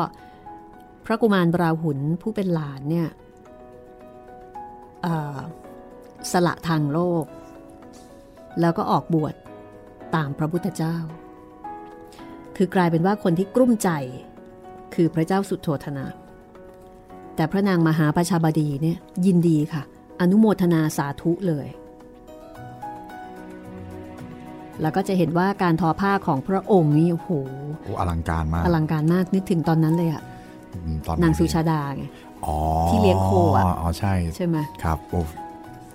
[1.04, 3.08] พระกุมารบราหุลผู้เป็นหลานเนี่ย
[6.32, 7.24] สละทางโลก
[8.60, 9.34] แล้วก็ออกบวช
[10.14, 10.96] ตามพระพุทธเจ้า
[12.56, 13.90] คือกลายเป็นว่าคนที่กลุ้มใจ
[14.94, 16.06] คือพระเจ้าสุโธธนะ
[17.36, 19.82] แต่พระนางมหาประชาบดีเนี่ยยินดีค่ะ
[20.20, 21.68] อนุโมทนาสาธุเลย
[24.80, 27.30] แล้วก็จะเห็นว่าการทอผ้าของพระองค์นี่โอ้โห
[27.84, 30.22] โอ้อลังการมาก อลังการมากนึกถึงตอนนั้นเลยอะ
[30.84, 32.04] อืมตอนนางสุชาดาไง
[32.46, 32.56] อ๋อ
[32.88, 35.20] ที่เลี้ยงโคอะอ๋อใช่ใช่ไหมครับโอ้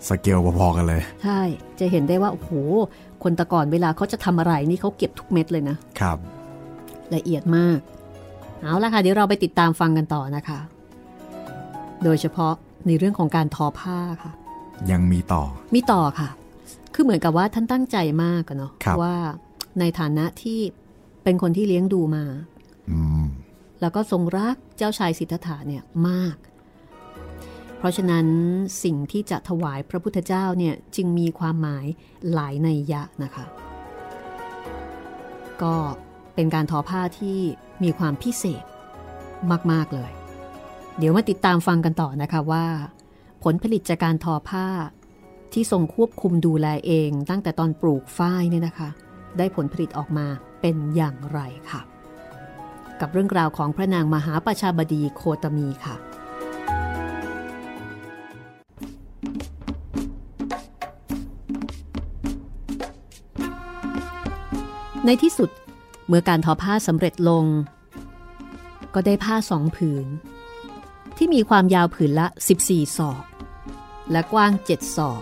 [0.07, 1.41] สเกลพอๆกันเลย ใช่
[1.79, 2.51] จะเห็นได้ว่าโอ้โห
[3.23, 6.17] คนแตะก่อนเวลาเขาจะทำอะไรนี่เขาเก็บทุกเม็ดเลยนะครับ
[7.15, 7.79] ละเอียดมาก
[8.61, 10.59] เอาละค่ะเดี๋ยวเราไปติดตามฟังกันต่อนะคะ
[12.03, 12.53] โดยเฉพาะ
[12.87, 14.31] ในเรื่องของการทอผ้าค่ะ
[14.91, 16.29] ยังมีต่อ มีต่อค่ะ
[16.99, 19.15] คือเหมือนกับว่าท่านตั้งใจมากอะเนาะครับว่า
[19.79, 20.59] ในฐานะที่
[21.23, 22.25] เป็นคนที่เลี้ยงดูมา
[22.91, 23.25] อืม
[23.81, 26.35] แล้วก็ทรงรักเจ้าชายสิทธัตถะเนี่ยมาก
[27.77, 28.25] เพราะฉะนั้น
[28.83, 31.85] สิ่งที่จะถวายพระพุทธเจ้าเนี่ยจึงมีความหมาย
[32.33, 33.45] หลายในยะนะคะ
[35.61, 35.75] ก็
[36.35, 37.39] เป็นการทอผ้าที่
[37.83, 38.63] มีความพิเศษ
[39.71, 40.11] มาก ๆ เลย
[40.97, 42.65] เดี๋ยวมาติดตามฟังกันต่อนะคะว่า
[43.43, 44.67] ผลผลิตจากการทอผ้า
[45.53, 48.89] ที่ทรงควบคุมดูแลเอง ตั้งแต่ตอนปลูกฝ้ายเนี่ยนะคะ
[49.37, 50.27] ได้ผลผลิตออกมา
[50.61, 51.39] เป็นอย่างไร
[51.71, 51.81] ค่ะ
[52.99, 55.95] กับเรื่องราวของพระนางมหาประชาบดีโคตมีค่ะ
[65.05, 65.49] ในที่สุด
[66.07, 67.45] เมื่อการทอผ้าสำเร็จลง
[68.93, 70.05] ก็ได้ผ้าสองผืน
[71.17, 72.27] ที่มีความยาวผืนละ
[72.61, 73.23] 14 ศอก
[74.11, 75.13] และกว้าง 7 ศอ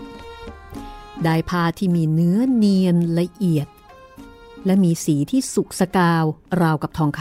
[1.24, 3.68] ได้ผ้าที่มีเนื้อเนียนละเอียด
[4.66, 6.24] และมีสีที่สุกสกาว
[6.60, 7.20] ราวกับทองค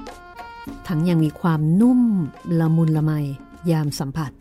[0.00, 2.02] ำทั้งยังมีความนุ่ม
[2.60, 3.12] ละมุนละไม
[3.70, 4.32] ยามสัมผัส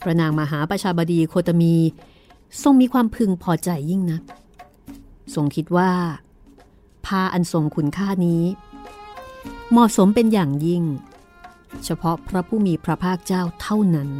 [0.00, 1.74] พระนางมหาประชาบดีโคตมี
[2.62, 4.22] ทรงมีความพึงพอใจยิ่งนัก
[5.34, 5.92] ทรงคิดว่า
[7.06, 8.42] ผ้าอันทรงคุณค่านี้
[9.70, 10.82] เหมาะสมเป็นอย่างยิ่ง
[11.84, 14.10] เฉพาะพระผู้มีพระภาคเจ้าเท่านั้น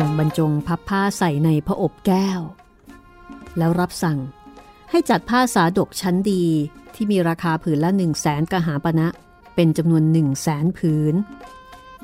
[0.00, 2.40] ทรงบรรจงพับผ้าใส่ในพระอบแก้ว
[3.58, 4.18] แล้วรับสั่ง
[4.90, 6.44] ให้จัดผ้าสาดกชั้นดี
[6.94, 9.08] ที่มีราคาผืนละหนึ่งแสนกหาปณะ
[9.54, 11.14] เป็นจำนวนหนึ่งแสนผืน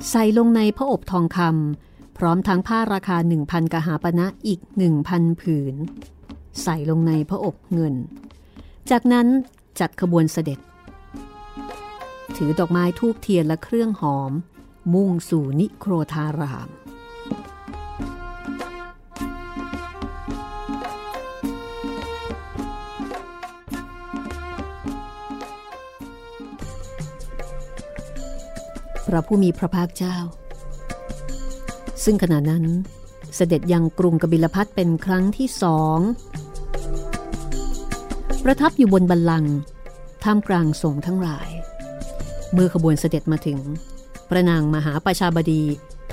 [0.09, 5.75] ใส่ลงในพระอบทองคำพร้อมทั้งผ้าราคาหนึ่งพันกหาปณะอีกหนึ่งพันผืน
[6.63, 7.95] ใส่ลงในพระอบเงิน
[8.89, 9.27] จากนั้น
[9.79, 10.59] จัดขบวนเสด็จ
[12.35, 14.31] ถือดอกไม้ทูบเทียนและเครื่องหอม
[14.93, 16.69] มุ่งสู่นิโครธาราม
[29.07, 30.17] พระผู้มีพระภาคเจ้า
[32.03, 32.65] ซึ่งขณะนั้น
[33.35, 35.99] เสด็จยังกรุงกบิลพัทเป็นครั้งที่สอง
[38.43, 39.53] ประทับอยู่บนบัลลังก์
[40.23, 41.49] ท่ามกลางสงฆ์ทั้งหลาย
[42.53, 43.59] เมื่อขบวนเสด็จมาถึง
[44.29, 45.63] พระนางมหาประชาบดี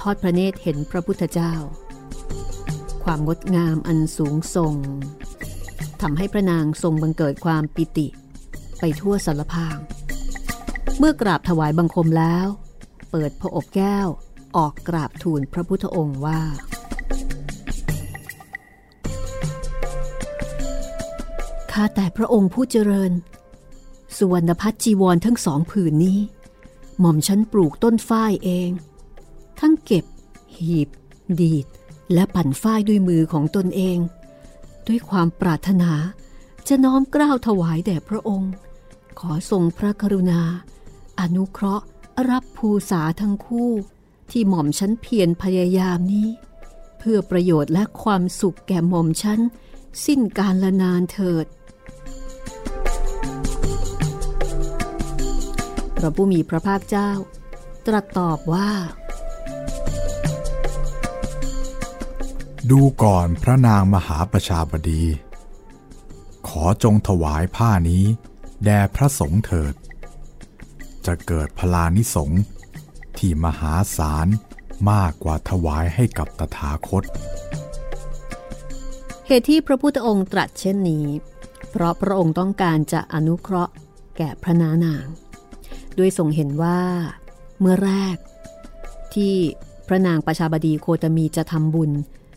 [0.01, 1.55] ทอดพระเนตรเห็นพระพุทธเจ้า
[3.05, 4.75] ความงดงามอันสูงส่ง
[6.03, 8.07] ทำให้พระนางทรงบังเกิดความปิติ
[8.81, 9.79] ไปทั่วสารพาง
[10.99, 12.47] เมื่อกราบถวายบังคมแล้ว
[13.13, 14.09] เปิดพระอบแก้ว
[14.57, 16.41] ออกกราบทูลพระพุทธองค์ว่า
[21.73, 23.13] ข้าแต่พระองค์ผู้เจริญ
[24.17, 26.19] สุวรรณพัฒจีวรทั้งสองผืนนี้
[27.01, 28.71] หม่อมฉันปลูกต้นฝ้ายเอง
[29.61, 30.05] ทั้งเก็บ
[30.57, 30.89] หีบ
[31.41, 31.67] ดีด
[32.15, 33.99] และปั่นฝ้ายด้วยมือของตนเอง
[34.89, 35.93] ด้วยความปรารถนา
[36.69, 38.53] จะน้อมกล้าวถวายแด่พระองค์
[39.19, 40.41] ขอทรงพระกรุณา
[41.21, 41.87] อนุเคราะห์
[42.31, 43.71] รับภูษาทั้งคู่
[44.31, 46.29] ที่หม่อมฉันเพียรพยายามนี้
[46.99, 49.41] เพื่อประโยชน์และความสุขแก่หม่อมฉัน
[50.07, 51.47] สิ้นการละนานเถิด
[55.97, 57.11] พระผู้มีพระภาคเจ้า
[57.87, 58.71] ตรัสตอบว่า
[62.71, 65.03] ดูก่อนพระนางมหาประชาบดี
[66.49, 68.05] ขอจงถวายผ้านี้
[68.65, 69.75] แด่พระสงฆ์เถิด
[71.07, 72.31] จะเกิดพลานิสง
[73.19, 74.29] ที่มหาศาล
[74.91, 77.05] มากกว่าถวายให้กับตถาคต
[79.27, 81.07] เหตุที่พระพุทธองค์ตรัสเช่นนี้
[81.71, 83.73] เพราะพระองค์ต้องการจะอนุเคราะห์
[84.17, 85.07] แก่พระนานาง
[85.99, 86.81] ด้วยทรงเห็นว่า
[87.61, 88.17] เมื่อแรก
[89.15, 89.35] ที่
[89.89, 91.91] พระนางประชาบดีโคตมีจะทำบุญ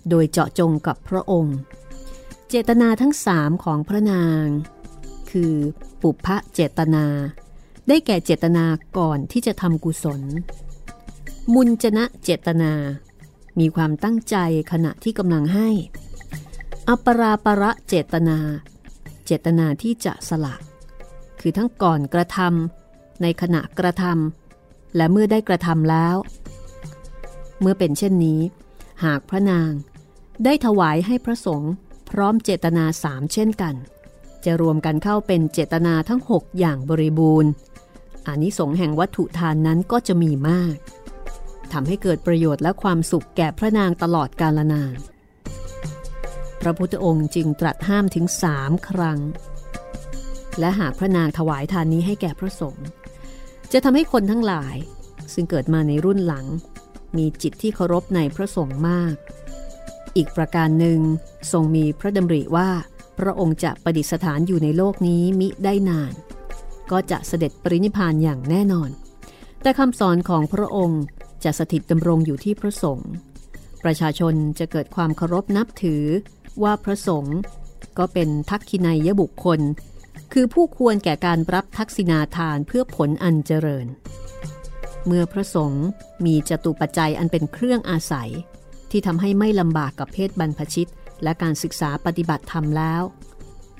[0.09, 1.57] โดยเจาะจงกับพระองค์
[2.49, 4.45] เจตนาทั้งสามของพระนาง
[5.31, 5.53] คือ
[6.01, 7.05] ปุพพะเจตนา
[7.87, 8.65] ได้แก่เจตนา
[8.97, 10.21] ก่อนที่จะทำกุศล
[11.53, 12.73] มุญจนะเจตนา
[13.59, 14.35] มีความตั้งใจ
[14.71, 15.69] ขณะที่กำลังให้
[16.89, 18.37] อัปราประเจตนา
[19.25, 20.55] เจตนาที่จะสละ
[21.39, 26.15] คือทั้งก่อนกระทำในขณะกระทำและเมื่อได้กระทำแล้ว
[27.61, 28.39] เมื่อเป็นเช่นนี้
[29.03, 29.71] หากพระนาง
[30.43, 31.73] ได้ถวายให้พระสงฆ์
[32.09, 33.75] พร้อมเจตนาสามเช่นกัน
[34.45, 37.49] จะรวมกันเข้าเป็นเจตนาทั้ง 6 อย่างบริบูรณ์
[38.27, 40.75] อานิสงส์แห่งวัตถุทานนั้นก็จะมีมาก
[41.73, 44.97] ทำให้เกิดประโยชน์และความสุขแก่พระนางตลอดกาลนาน
[46.61, 49.19] พระพุทธองค์จึงตรัสห้ามถึงสามครั้ง
[50.59, 52.87] และหากพระนางถวายทานนี้ให้แก่พระสงฆ์
[53.71, 54.75] จะทำให้คนทั้งหลาย
[55.33, 56.45] ซึ่งเกิดมาในรุ่นหลัง
[57.17, 59.15] มีจิตที่เคารพในพระสงฆ์มาก
[60.15, 60.99] อีกประการหนึ่ง
[61.51, 62.69] ทรงมีพระดำริว่า
[63.19, 66.13] พระองค์จะประดิษฐานอยู่ในโลกนี้มิได้นาน
[66.91, 68.89] ก็จะเสด็จปรินิพานอย่างแน่นอน
[69.61, 71.03] แต่คำสอนของพระองค์
[71.43, 73.09] จะสถิตดำรงอยู่ที่พระสงฆ์
[73.83, 76.03] ประชาชนจะเกิดความเคารพนับถือ
[76.63, 77.37] ว่าพระสงฆ์
[77.97, 79.59] ก็เป็นทักขินัยบุคคล
[80.33, 83.87] คือผู้ควรแก่การรับทักษิณาทานเพื่อผลอันเจริญ
[85.05, 85.85] เมื่อพระสงฆ์
[86.25, 88.29] มีจตุปัจจัยอันเป็นเครื่องอาศัย
[88.91, 90.89] ที่ทำให้ไม่ลำบากกับเพศบรรพชิต
[91.23, 93.01] และการศึกษาปฏิบัติธรรมแล้ว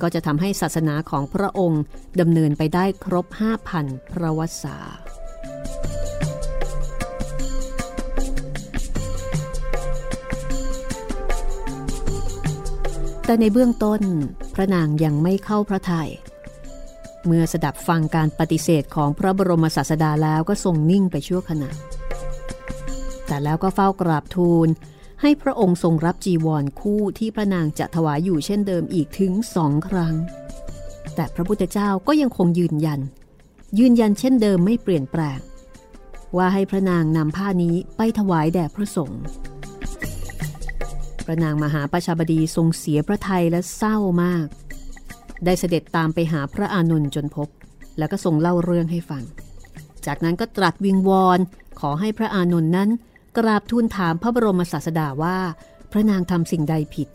[0.02, 1.84] ก็จะทำให้ศาสนาของพระองค์
[2.20, 3.26] ดำเนินไปได้ครบ
[3.70, 4.78] 5,000 พระวสา
[13.26, 14.02] แต่ในเบื้องต้น
[14.56, 16.10] พระนางยังไม่เข้าพระทยัย
[17.26, 21.70] เมื่อสดับฟังการปฏิเสธของพระบรมศาสดาแล้วก็ทรงนิ่งไปชั่วขณะ
[23.28, 24.68] แต่แล้วก็เฝ้ากราบทูล
[25.28, 30.16] ให้พระองค์ทรงรับจีวรคู่ที่พระนางจะถวายอยู่เช่นเดิมอีกถึงสองครั้ง
[31.16, 33.00] แต่พระพุทธเจ้าก็ยังคงยืนยัน
[33.80, 35.40] ยืนยันเช่นเดิมไม่เปลี่ยนแปลง
[36.38, 39.22] ว่าให้พระนางนำผ้านี้ไปถวายแด่พระสงฆ์
[41.26, 44.48] พระนางมหาประชาบดีทรงเสียพระทัยและเศร้ามาก
[45.46, 47.48] ได้เสด็จตามไปหาพระอานนท์จนพบ
[47.98, 49.24] แล้วก็ทรงเล่าเรื่องให้ฟัง
[50.06, 51.40] จากนั้นก็ตรัสวิงวอน
[51.80, 52.92] ขอให้พระอานนท์นั้น
[53.38, 55.38] กราบทูลถามพระบรมศาสดาว่า
[55.92, 57.10] พระนางทำสิ่งใดผิด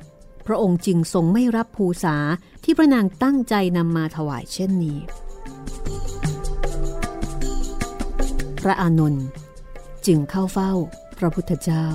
[0.47, 2.17] พระองค์จึงทรงไม่รับภูษา
[2.65, 4.99] ที่พระนางตั้งใจนำมาถวายเช่นนี้
[8.63, 9.27] พระอานนท์
[10.07, 10.73] จึงเข้าเฝ้า
[11.19, 11.87] พระพุทธเจ้า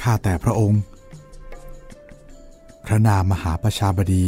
[0.00, 0.80] ข้าแต่พระองค์
[2.86, 4.24] พระนามมหาประชาบดี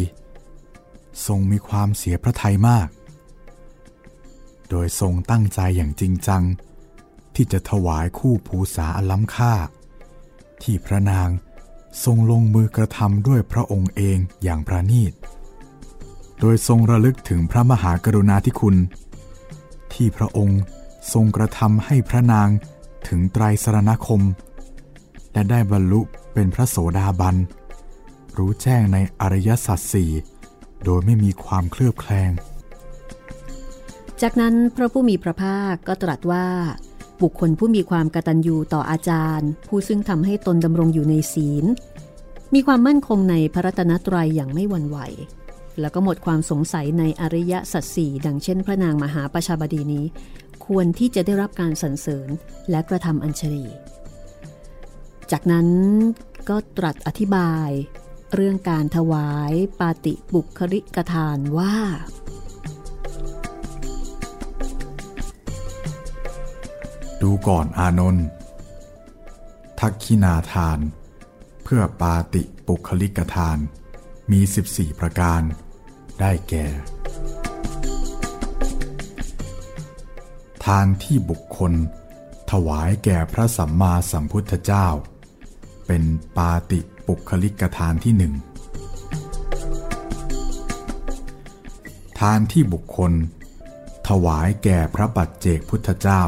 [1.27, 2.89] ทรงมีความเสียพระทัยมาก
[4.71, 6.43] โดยทรงตั้งใจอย่างจริงจัง
[7.35, 9.55] ที่จะถวายคู่ภูษาอล้ำค่า
[10.63, 11.29] ที่พระนาง
[12.05, 15.13] ทรงลงมือกระทำด้วยพระองค์เองอย่างประณีต
[16.41, 18.77] โดยทรงระลึกถึงพระมหากรุณาธิคุณ
[19.93, 20.61] ที่พระองค์
[21.13, 22.49] ทรงกระทำให้พระนาง
[23.09, 24.23] ถึงไตรสรณคม
[25.33, 26.01] และได้บรรลุ
[26.33, 27.37] เป็นพระโสดาบัน
[28.39, 30.11] รู้แจ้งในอริยสัจสี่
[30.85, 32.33] โดยไม่มีความเคลือบแคลง
[34.23, 36.47] จากนั้นพระผู้มีพระภาคก็ตรัสว่า
[37.23, 41.65] บุคคลผู้มีความกตัญญูต่ออาจารย์ ผู้ซึ่งทำให้ตนดำรงอยู่ในศีล
[42.55, 44.99] มีความมั่นคงในพระรัตนตรัยอย่างไม่หวั่นไหว
[45.81, 50.05] แล้วก็หมดความสงสัยในอริยสัจสี่ดังเช่น พระนางมหาประชาบดีนี้
[50.67, 52.29] ควรที่จะได้รับการสรรเสริญ
[52.71, 53.67] และกระทำอัญชลี
[55.33, 55.69] จากนั้น
[56.49, 57.71] ก็ตรัสอธิบาย
[58.35, 61.77] เรื่องการถวายปาติบุคริกทานว่า
[67.23, 68.27] ดูก่อนอานนท์
[69.81, 70.79] ทักขินาทาน
[71.65, 73.59] เพื่อปาติปุคลิกทาน
[74.31, 75.41] มี 14 ประการ
[76.21, 76.67] ได้แก่
[80.65, 81.73] ทานที่บุคคล
[82.51, 84.87] ถวายแก่พระสัมมาสัมพุทธเจ้า
[85.87, 86.03] เป็น
[86.37, 88.35] ปาติ ปุคลิกทานที่หนึ่ง
[92.21, 93.13] ทานที่บุคคล
[94.09, 96.23] ถวายแก่พระปัจเจกพุทธเจ้า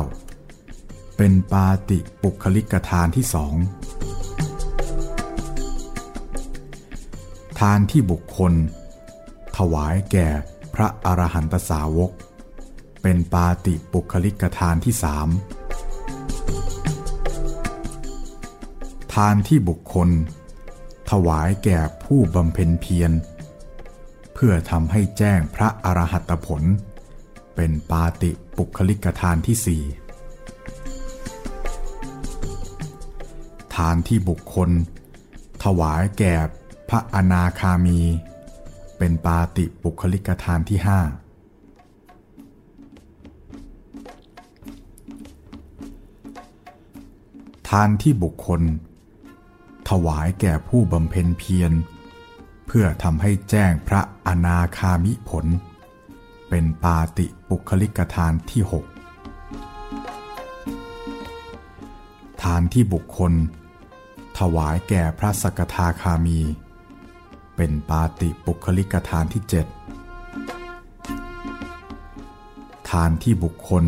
[1.17, 3.55] เป็นปาติปุคลิกทานที่สอง
[7.61, 8.53] ทานที่บุคคล
[9.57, 10.29] ถวายแก่
[10.75, 12.11] พระอรหันตสาวก
[13.03, 15.29] เป็นปาติปุคลิกทานที่สาม
[19.15, 20.11] ทานที่บุคคล
[21.11, 23.13] ถวายแก่ผู้บำเพ็ญเพียร
[24.35, 26.63] เพื่อทำให้แจ้งพระอรหัตผล
[27.57, 29.83] เป็นปาติปุคลิกทานที่สี่
[33.75, 34.71] ทานที่บุคคล
[35.65, 36.35] ถวายแก่
[36.89, 38.01] พระอนาคามี
[38.99, 41.01] เป็นปาติปุคลิกทานที่ห้า
[47.69, 48.63] ทานที่บุคคล
[49.91, 51.73] ถวายแก่ผู้บำเพ็ญเพียร
[52.67, 55.47] เพื่อทำให้แจ้งพระอนาคามิผล
[56.49, 58.85] เป็นปาติปุคลิกทานที่หก
[62.43, 63.33] ทานที่บุคคล
[64.39, 66.41] ถวายแก่พระสกทาคามี
[67.57, 69.67] เป็นปาติปุคลิกทานที่เจ็ด
[72.91, 73.85] ทานที่บุคคล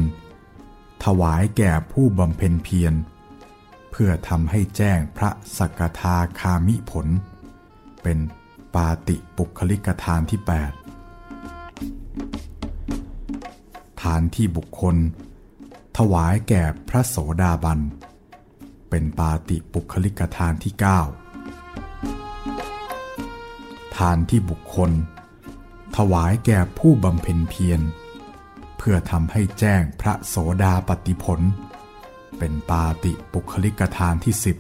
[1.05, 2.94] ถวายแก่ผู้บำเพ็ญเพียร
[3.93, 7.07] เพื่อทำให้แจ้งพระสกทาคามิผล
[8.03, 8.18] เป็น
[8.74, 10.51] ปาติปุคลิกทานที่ 8
[14.03, 14.97] ทานที่บุคคล
[15.99, 17.80] ถวายแก่พระโสดาบัน
[18.90, 24.90] เป็นปาติปุคลิกทานที่9านที่บุคคล
[25.97, 27.80] ถวายแก่ผู้บำเพ็ญเพียร
[28.78, 31.40] เพื่อทำให้แจ้งพระโสดาปฏิผล
[32.45, 34.57] เป็นปาติปุคลิกทานที่สิบ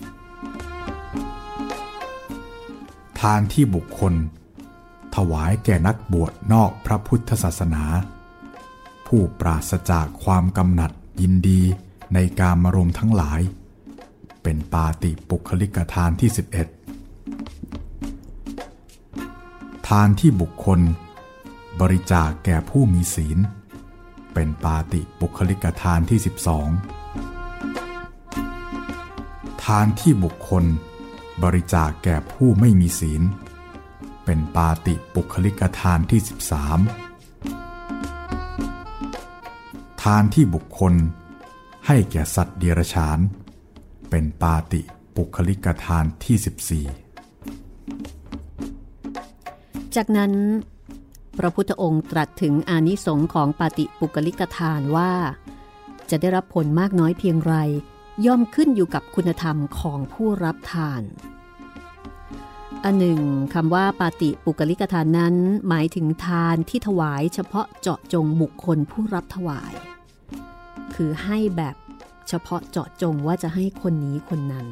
[3.20, 4.14] ทานที่บุคคล
[5.14, 7.84] ถวายแก่นักบวชนอกพระพุทธศาสนา
[9.06, 11.60] ผู้ปราศจากความกำหนัดยินดี
[12.14, 13.40] ในการมารมทั้งหลาย
[14.42, 16.30] เป็นปาติปุคลิกทานที่
[17.32, 20.80] 11 ทานที่บุคคล
[21.80, 23.38] บริจาคแก่ผู้มีศีล
[24.34, 26.28] เป็นปาติปุคลิกทานที่ 12
[29.64, 30.64] ทานที่บุคคล
[31.42, 33.22] บริจาคแก่ผู้ไม่มีศีล
[34.24, 36.30] เป็นปาติปุคลิกทานที่ 13
[40.02, 40.94] ทานที่บุคคล
[41.86, 43.18] ให้แก่สัตว์เดรัจฉาน
[44.10, 44.80] เป็นปาติ
[45.16, 46.36] ปุคลิกทานที่
[46.86, 46.92] 14
[49.96, 50.32] จากนั้น
[51.38, 55.12] พระพุทธองค์ตรัสถึงอานิสงค์ของปาติปุคลิกทานว่า
[56.10, 57.54] จะได้รับผลมากน้อยเพียงไร
[58.26, 61.02] ย่อมขึ้นอยู่กับคุณธรรมของผู้รับทาน
[62.84, 63.20] อันหนึ่ง
[63.54, 65.34] คำว่าปาติปุกลิกทานนั้น
[65.68, 69.72] หมายถึงทานที่ถวายเฉพาะเจาะจงบุคคลผู้รับถวาย
[70.94, 71.76] คือให้แบบ
[72.28, 74.66] เฉพาะเจาะจงว่าจะให้คนนี้คนนั้น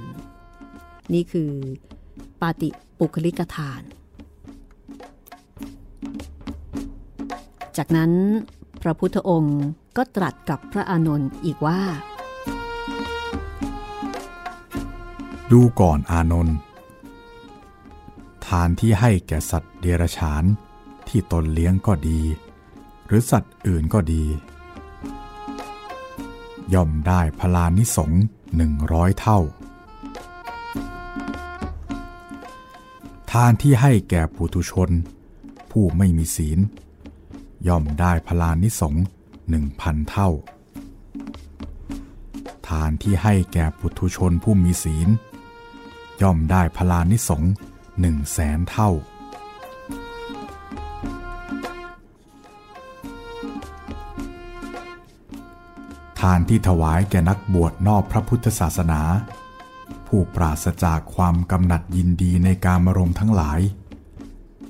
[1.12, 1.50] นี่คือ
[2.40, 2.68] ปาติ
[2.98, 3.82] ปุคลิกทาน
[7.76, 8.12] จากนั้น
[8.82, 9.60] พระพุทธองค์
[9.96, 11.80] ก็ตรัสกับพระอานนท์อีกว่า
[15.52, 16.56] ดูก่อนอานนท์
[18.46, 20.44] ทานที่ให้แก่สัตว์เดรัจฉาน
[21.08, 22.20] ที่ตนเลี้ยงก็ดี
[23.06, 24.24] หรือสัตว์อื่นก็ดี
[26.74, 28.12] ย่อมได้พลานิสง
[28.56, 29.38] หนึ่งร้อยเท่า
[33.32, 34.90] ทานที่ให้แก่ปุถุชน
[35.70, 36.58] ผู้ไม่มีศีล
[37.68, 38.94] ย่อมได้พลานิสง
[39.48, 40.28] หนึ่งพันเท่า
[42.68, 45.10] ทานที่ให้แก่ปุถุชนผู้มีศีล
[46.22, 47.42] ย่อมได้พลานิสง
[48.00, 48.90] หนึ่งแสนเท่า
[56.20, 59.02] ทานที่ถวายแก่นักบวชนอกพระพุทธศาสนา
[60.06, 63.60] ผู้ปราศจากความกำหนัดยินดีในการมรมทั้งหลาย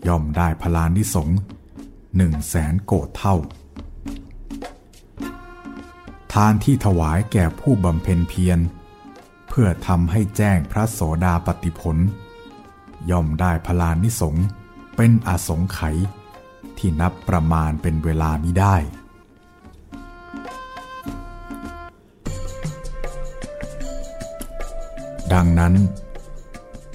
[0.07, 1.29] ย่อมได้พลานิสง
[2.17, 3.37] หนึ่งแสนโกดเท่า
[6.33, 8.59] ทานที่ถวายแก่ผู้บำเพ็ญเพียร
[9.51, 11.97] เพื่อทำให้แจ้งพระโสดาปติผล
[13.11, 14.37] ย่อมได้พลานิสง
[14.97, 15.97] เป็นอสงไขย
[16.79, 18.77] ที่นับประมาณเป็นเวลามิได้
[25.33, 25.75] ดังนั้น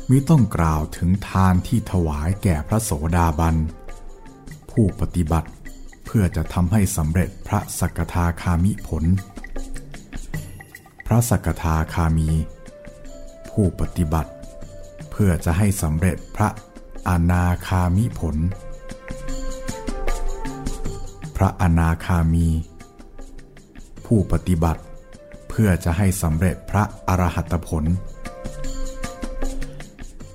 [0.09, 3.55] มิต้องกล่าวถึงทานที่ถวายแก่พระโสดาบัน
[4.71, 5.49] ผู้ปฏิบัติ
[6.05, 9.03] เพื่อจะทำให้สำเร็จพระสกทาคามิผล
[11.05, 12.29] พระสักทาคามี
[13.49, 14.31] ผู้ปฏิบัติ
[15.11, 16.49] เพื่อจะให้สำเร็จพระ
[17.07, 18.35] อนาคามิผล
[21.37, 22.47] พระอนาคามี
[24.05, 24.81] ผู้ปฏิบัติ
[25.49, 27.83] เพื่อจะให้สำเร็จพระอรหัตผล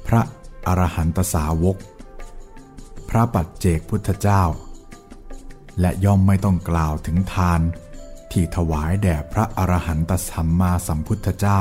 [0.07, 0.23] พระ
[0.67, 1.77] อรหันตสาวก
[3.09, 4.43] พระปัจเจกพุทธเจ้า
[5.81, 7.61] และย่อมไม่ต้องกล่าวถึงทาน
[8.33, 11.61] ที่ถวายแด่พระอรหันตสัมมาสัมพุทธเจ้า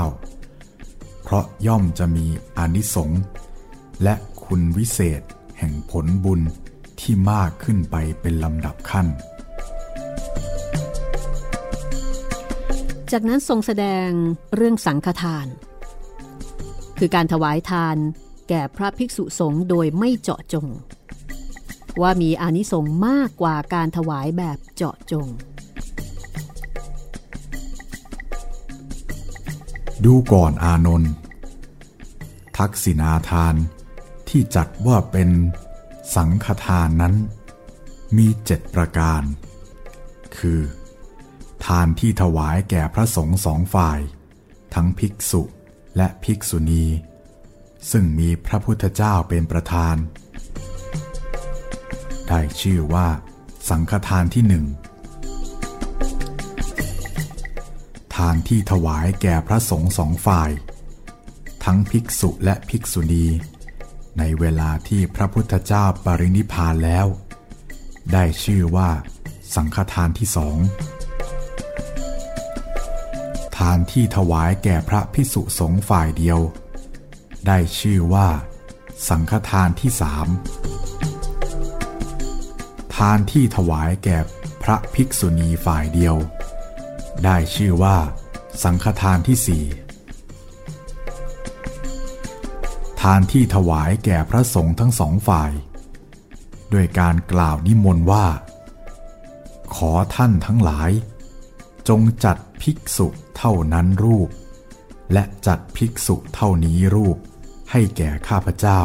[1.24, 2.26] เพราะย่อมจะมี
[2.57, 3.22] อนิสงส์
[4.03, 4.15] และ
[4.45, 5.22] คุณวิเศษ
[5.57, 6.41] แห่งผลบุญ
[6.99, 9.07] ที่มากขึ้นไปเป็นลำดับขั้น
[13.11, 14.09] จากนั้นทรงแสดง
[14.55, 15.47] เรื่องสังฆทาน
[16.97, 17.97] คือการถวายทาน
[18.49, 20.67] แก่พระภิกษุสงฆ์โดยไม่เจาะจง
[22.01, 25.28] ว่ามีอานิสงส์มากกว่าการถวายแบบเจาะจง
[30.06, 31.12] ดูก่อนอานนท์
[32.58, 33.56] ทักษิณาทาน
[34.30, 35.30] ที่จัดว่าเป็น
[36.16, 37.16] สังฆทานนั้น
[38.18, 39.22] มีเจ็ดประการ
[40.38, 40.60] คือ
[41.66, 44.00] ทานที่ถวายแก่พระสงฆ์สองฝ่าย
[44.74, 45.41] ทั้งภิกษุ
[45.97, 46.86] และภิกษุณี
[47.91, 49.95] ซึ่งมีพระพุทธเจ้าเป็นประธาน
[52.28, 53.08] ได้ชื่อว่า
[53.70, 60.49] สังฆทานที่หนึ่งานที่ถวายแก่พระสงฆ์สองฝ่าย
[61.63, 63.26] ทั้งภิกษุและภิกษุณี
[64.20, 67.07] ในเวลาที่พระพุทธเจ้าปรินิพพานแล้ว
[68.13, 68.89] ได้ชื่อว่า
[69.55, 70.57] สังฆทานที่สอง
[73.57, 76.39] ทานที่ถวายแก่พระพิสุสงฆ์ฝ่ายเดียว
[77.47, 78.28] ได้ชื่อว่า
[79.09, 80.28] สังฆทานที่สาม
[82.95, 84.17] ทานที่ถวายแก่
[84.63, 86.15] พระภิกษุณีฝ่ายเดียว
[87.26, 87.97] ได้ชื่อว่า
[88.63, 89.65] สังฆทานที่สี่
[93.01, 95.51] ทานที่ถวายแก่พระสงฆ์ทั้งสองฝ่าย
[96.74, 98.26] ด้วยการกล่าวนิมนต์ว่า
[99.76, 100.91] ขอท่านทั้งหลาย
[101.89, 103.07] จงจัดภิกษุ
[103.38, 104.30] เท่านั้นรูป
[105.13, 107.17] และจัดภิกษุเท่านี้รูป
[107.72, 108.82] ให้แก่ข้าพเจ้า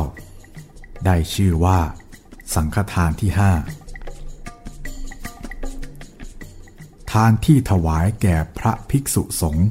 [1.06, 1.80] ได้ชื่อว่า
[2.54, 3.52] สังฆทานที่ห้า
[7.18, 9.66] ทานที่ถวายแก่พระภิกษุสงฆ์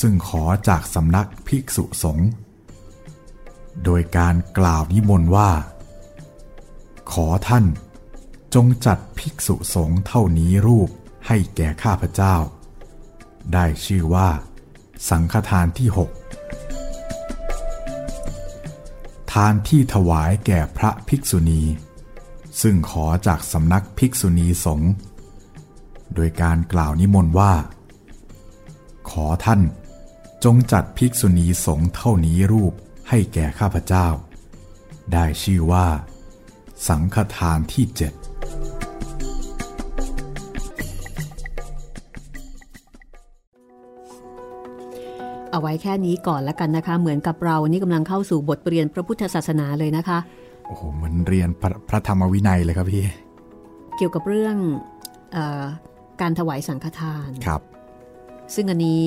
[0.00, 2.28] ซึ่งขอจากสำนักภิกษุสงฆ์
[3.84, 5.50] โดยการกล่าวนิมนต์ว่า
[7.12, 7.64] ขอท่าน
[8.54, 10.90] จงจัดภิกษุสงฆ์เท่านี้รูป
[11.26, 12.36] ให้แก่ข้าพเจ้า
[13.52, 14.28] ได้ชื่อว่า
[15.08, 16.10] สังฆทานที่หก
[19.32, 21.62] ทานที่ถวายแก่พระภิกษุณี
[22.60, 24.92] ซึ่งขอจากสำนักภิกษุณีสงฆ์
[26.16, 27.52] โดยการกล่าวนิมนต์ว่า
[29.10, 29.60] ขอท่าน
[30.44, 32.72] จงจัดภิกษุณีสงฆ์เท่านี้รูป
[33.08, 34.06] ให้แก่ข้าพเจ้า
[35.12, 35.86] ได้ชื่อว่า
[36.88, 38.12] สังฆทานที่เจ็ด
[45.50, 50.18] เอาไว้แค่นี้ก่อนแล้วกันนะคะ เหมือนกับเรานี่กำลังเข้าสู่บทเรียนพระพุทธศาสนาเลยนะคะ
[50.66, 53.04] โอ้โหเหมือนเรียนพระพระธรรมวินัยเลยครับพี่
[53.96, 54.56] เกี่ยวกับเรื่อง
[55.32, 55.64] เออ
[56.22, 57.62] การถวายสังฆทานครับ
[58.54, 59.06] ซึ่งอันนี้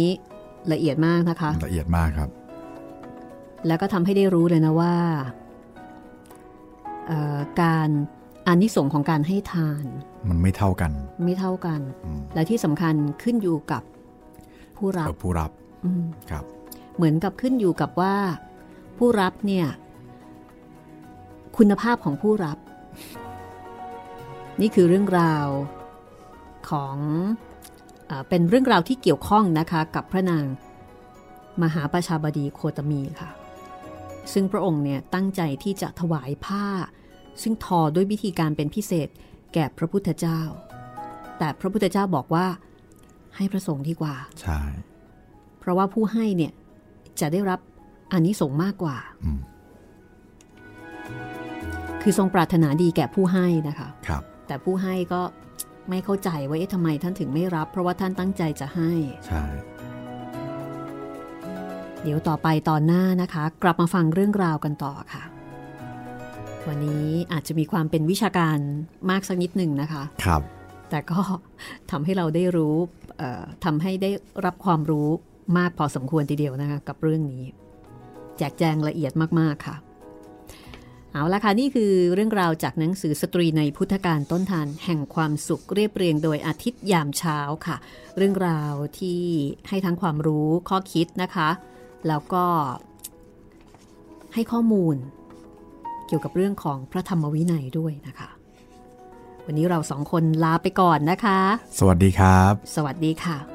[0.74, 2.30] ละเอียดมากนะคะ ละเอียดมากครับ
[3.68, 4.95] แล้วก็ทำให้ได้รู้เลยนะว่า
[7.07, 7.89] เอ่อการ
[8.47, 9.86] อานิสงส์ของการให้ทาน
[10.30, 10.91] มันไม่เท่ากัน
[11.26, 13.84] ไม่เท่ากันอืมและที่สำคัญขึ้นอยู่กับ
[14.78, 15.51] ผู้รับเอ่อผู้รับ
[15.86, 16.43] อืมครับ
[16.95, 18.16] เหมือนกับขึ้นอยู่กับว่า
[18.97, 19.68] ผู้รับเนี่ย
[21.57, 22.57] คุณภาพของผู้รับ
[24.61, 25.47] นี่คือเรื่องราว
[26.72, 26.95] ของ
[28.07, 30.45] เออเป็นเรื่องราวที่เกี่ยวข้องนะคะกับพระนาง
[31.63, 33.30] มหาประชาบดีโคตมีค่ะ
[34.34, 36.66] ซึ่งพระองค์เนี่ยตั้งใจที่จะถวายผ้า
[37.41, 39.07] ซึ่งทอด้วยวิธีการเป็นพิเศษ
[39.53, 40.41] แก่พระพุทธเจ้า
[41.38, 42.45] แต่พระพุทธเจ้าบอกว่า
[43.36, 44.59] ให้พระสงฆ์ดีกว่า ใช่
[45.59, 46.53] เพราะว่าผู้ให้เนี่ย
[47.20, 47.59] จะได้รับ
[48.11, 49.39] อานิสงส์มากกว่าอืม
[52.01, 55.22] คือทรงปรารถนาดีแก่ผู้ให้นะคะ ครับ แต่ผู้ให้ก็
[55.90, 58.92] ไม่เข้าใจว่าเอ๊ะทำไมท่านถึงไม่รับ เพราะว่าท่านตั้งใจจะให้
[59.28, 59.44] ใช่
[62.04, 65.24] เดี๋ยวต่อไปตอนหน้านะคะ กลับมาฟังเรื่องราวกันต่อค่ะ
[66.68, 68.58] วันนี้อาจจะมีความเป็นวิชาการ
[69.10, 70.42] มากสักนิดหนึ่งนะคะ ครับ
[70.90, 71.20] แต่ก็
[71.92, 72.76] ทำให้เราได้รู้
[73.18, 74.12] เอ่อทำให้ได้
[74.46, 75.08] รับความรู้
[75.58, 77.44] มากพอสมควรทีเดียวนะคะ กับเรื่องนี้
[78.38, 79.76] แจกแจงละเอียดมากๆค่ะ
[81.16, 87.78] เอาละค่ะ นี่คือเรื่องราวจากหนังสือสตรีในพุทธการต้นทานแห่งความสุขเรียบเรียงโดยอาทิตย์ยามเช้าค่ะ
[88.18, 89.22] เรื่องราวที่
[89.70, 91.49] ให้ทั้งความรู้ข้อคิดนะคะ
[92.07, 92.45] แล้วก็
[94.34, 94.95] ให้ข้อมูล
[96.07, 98.30] เกี่ยวกับเรื่องของพระธรรมวินัยด้วยนะคะ
[99.45, 101.39] วันนี้เราสองคนลาไปก่อนนะคะ
[101.80, 103.55] สวัสดีครับ สวัสดีค่ะ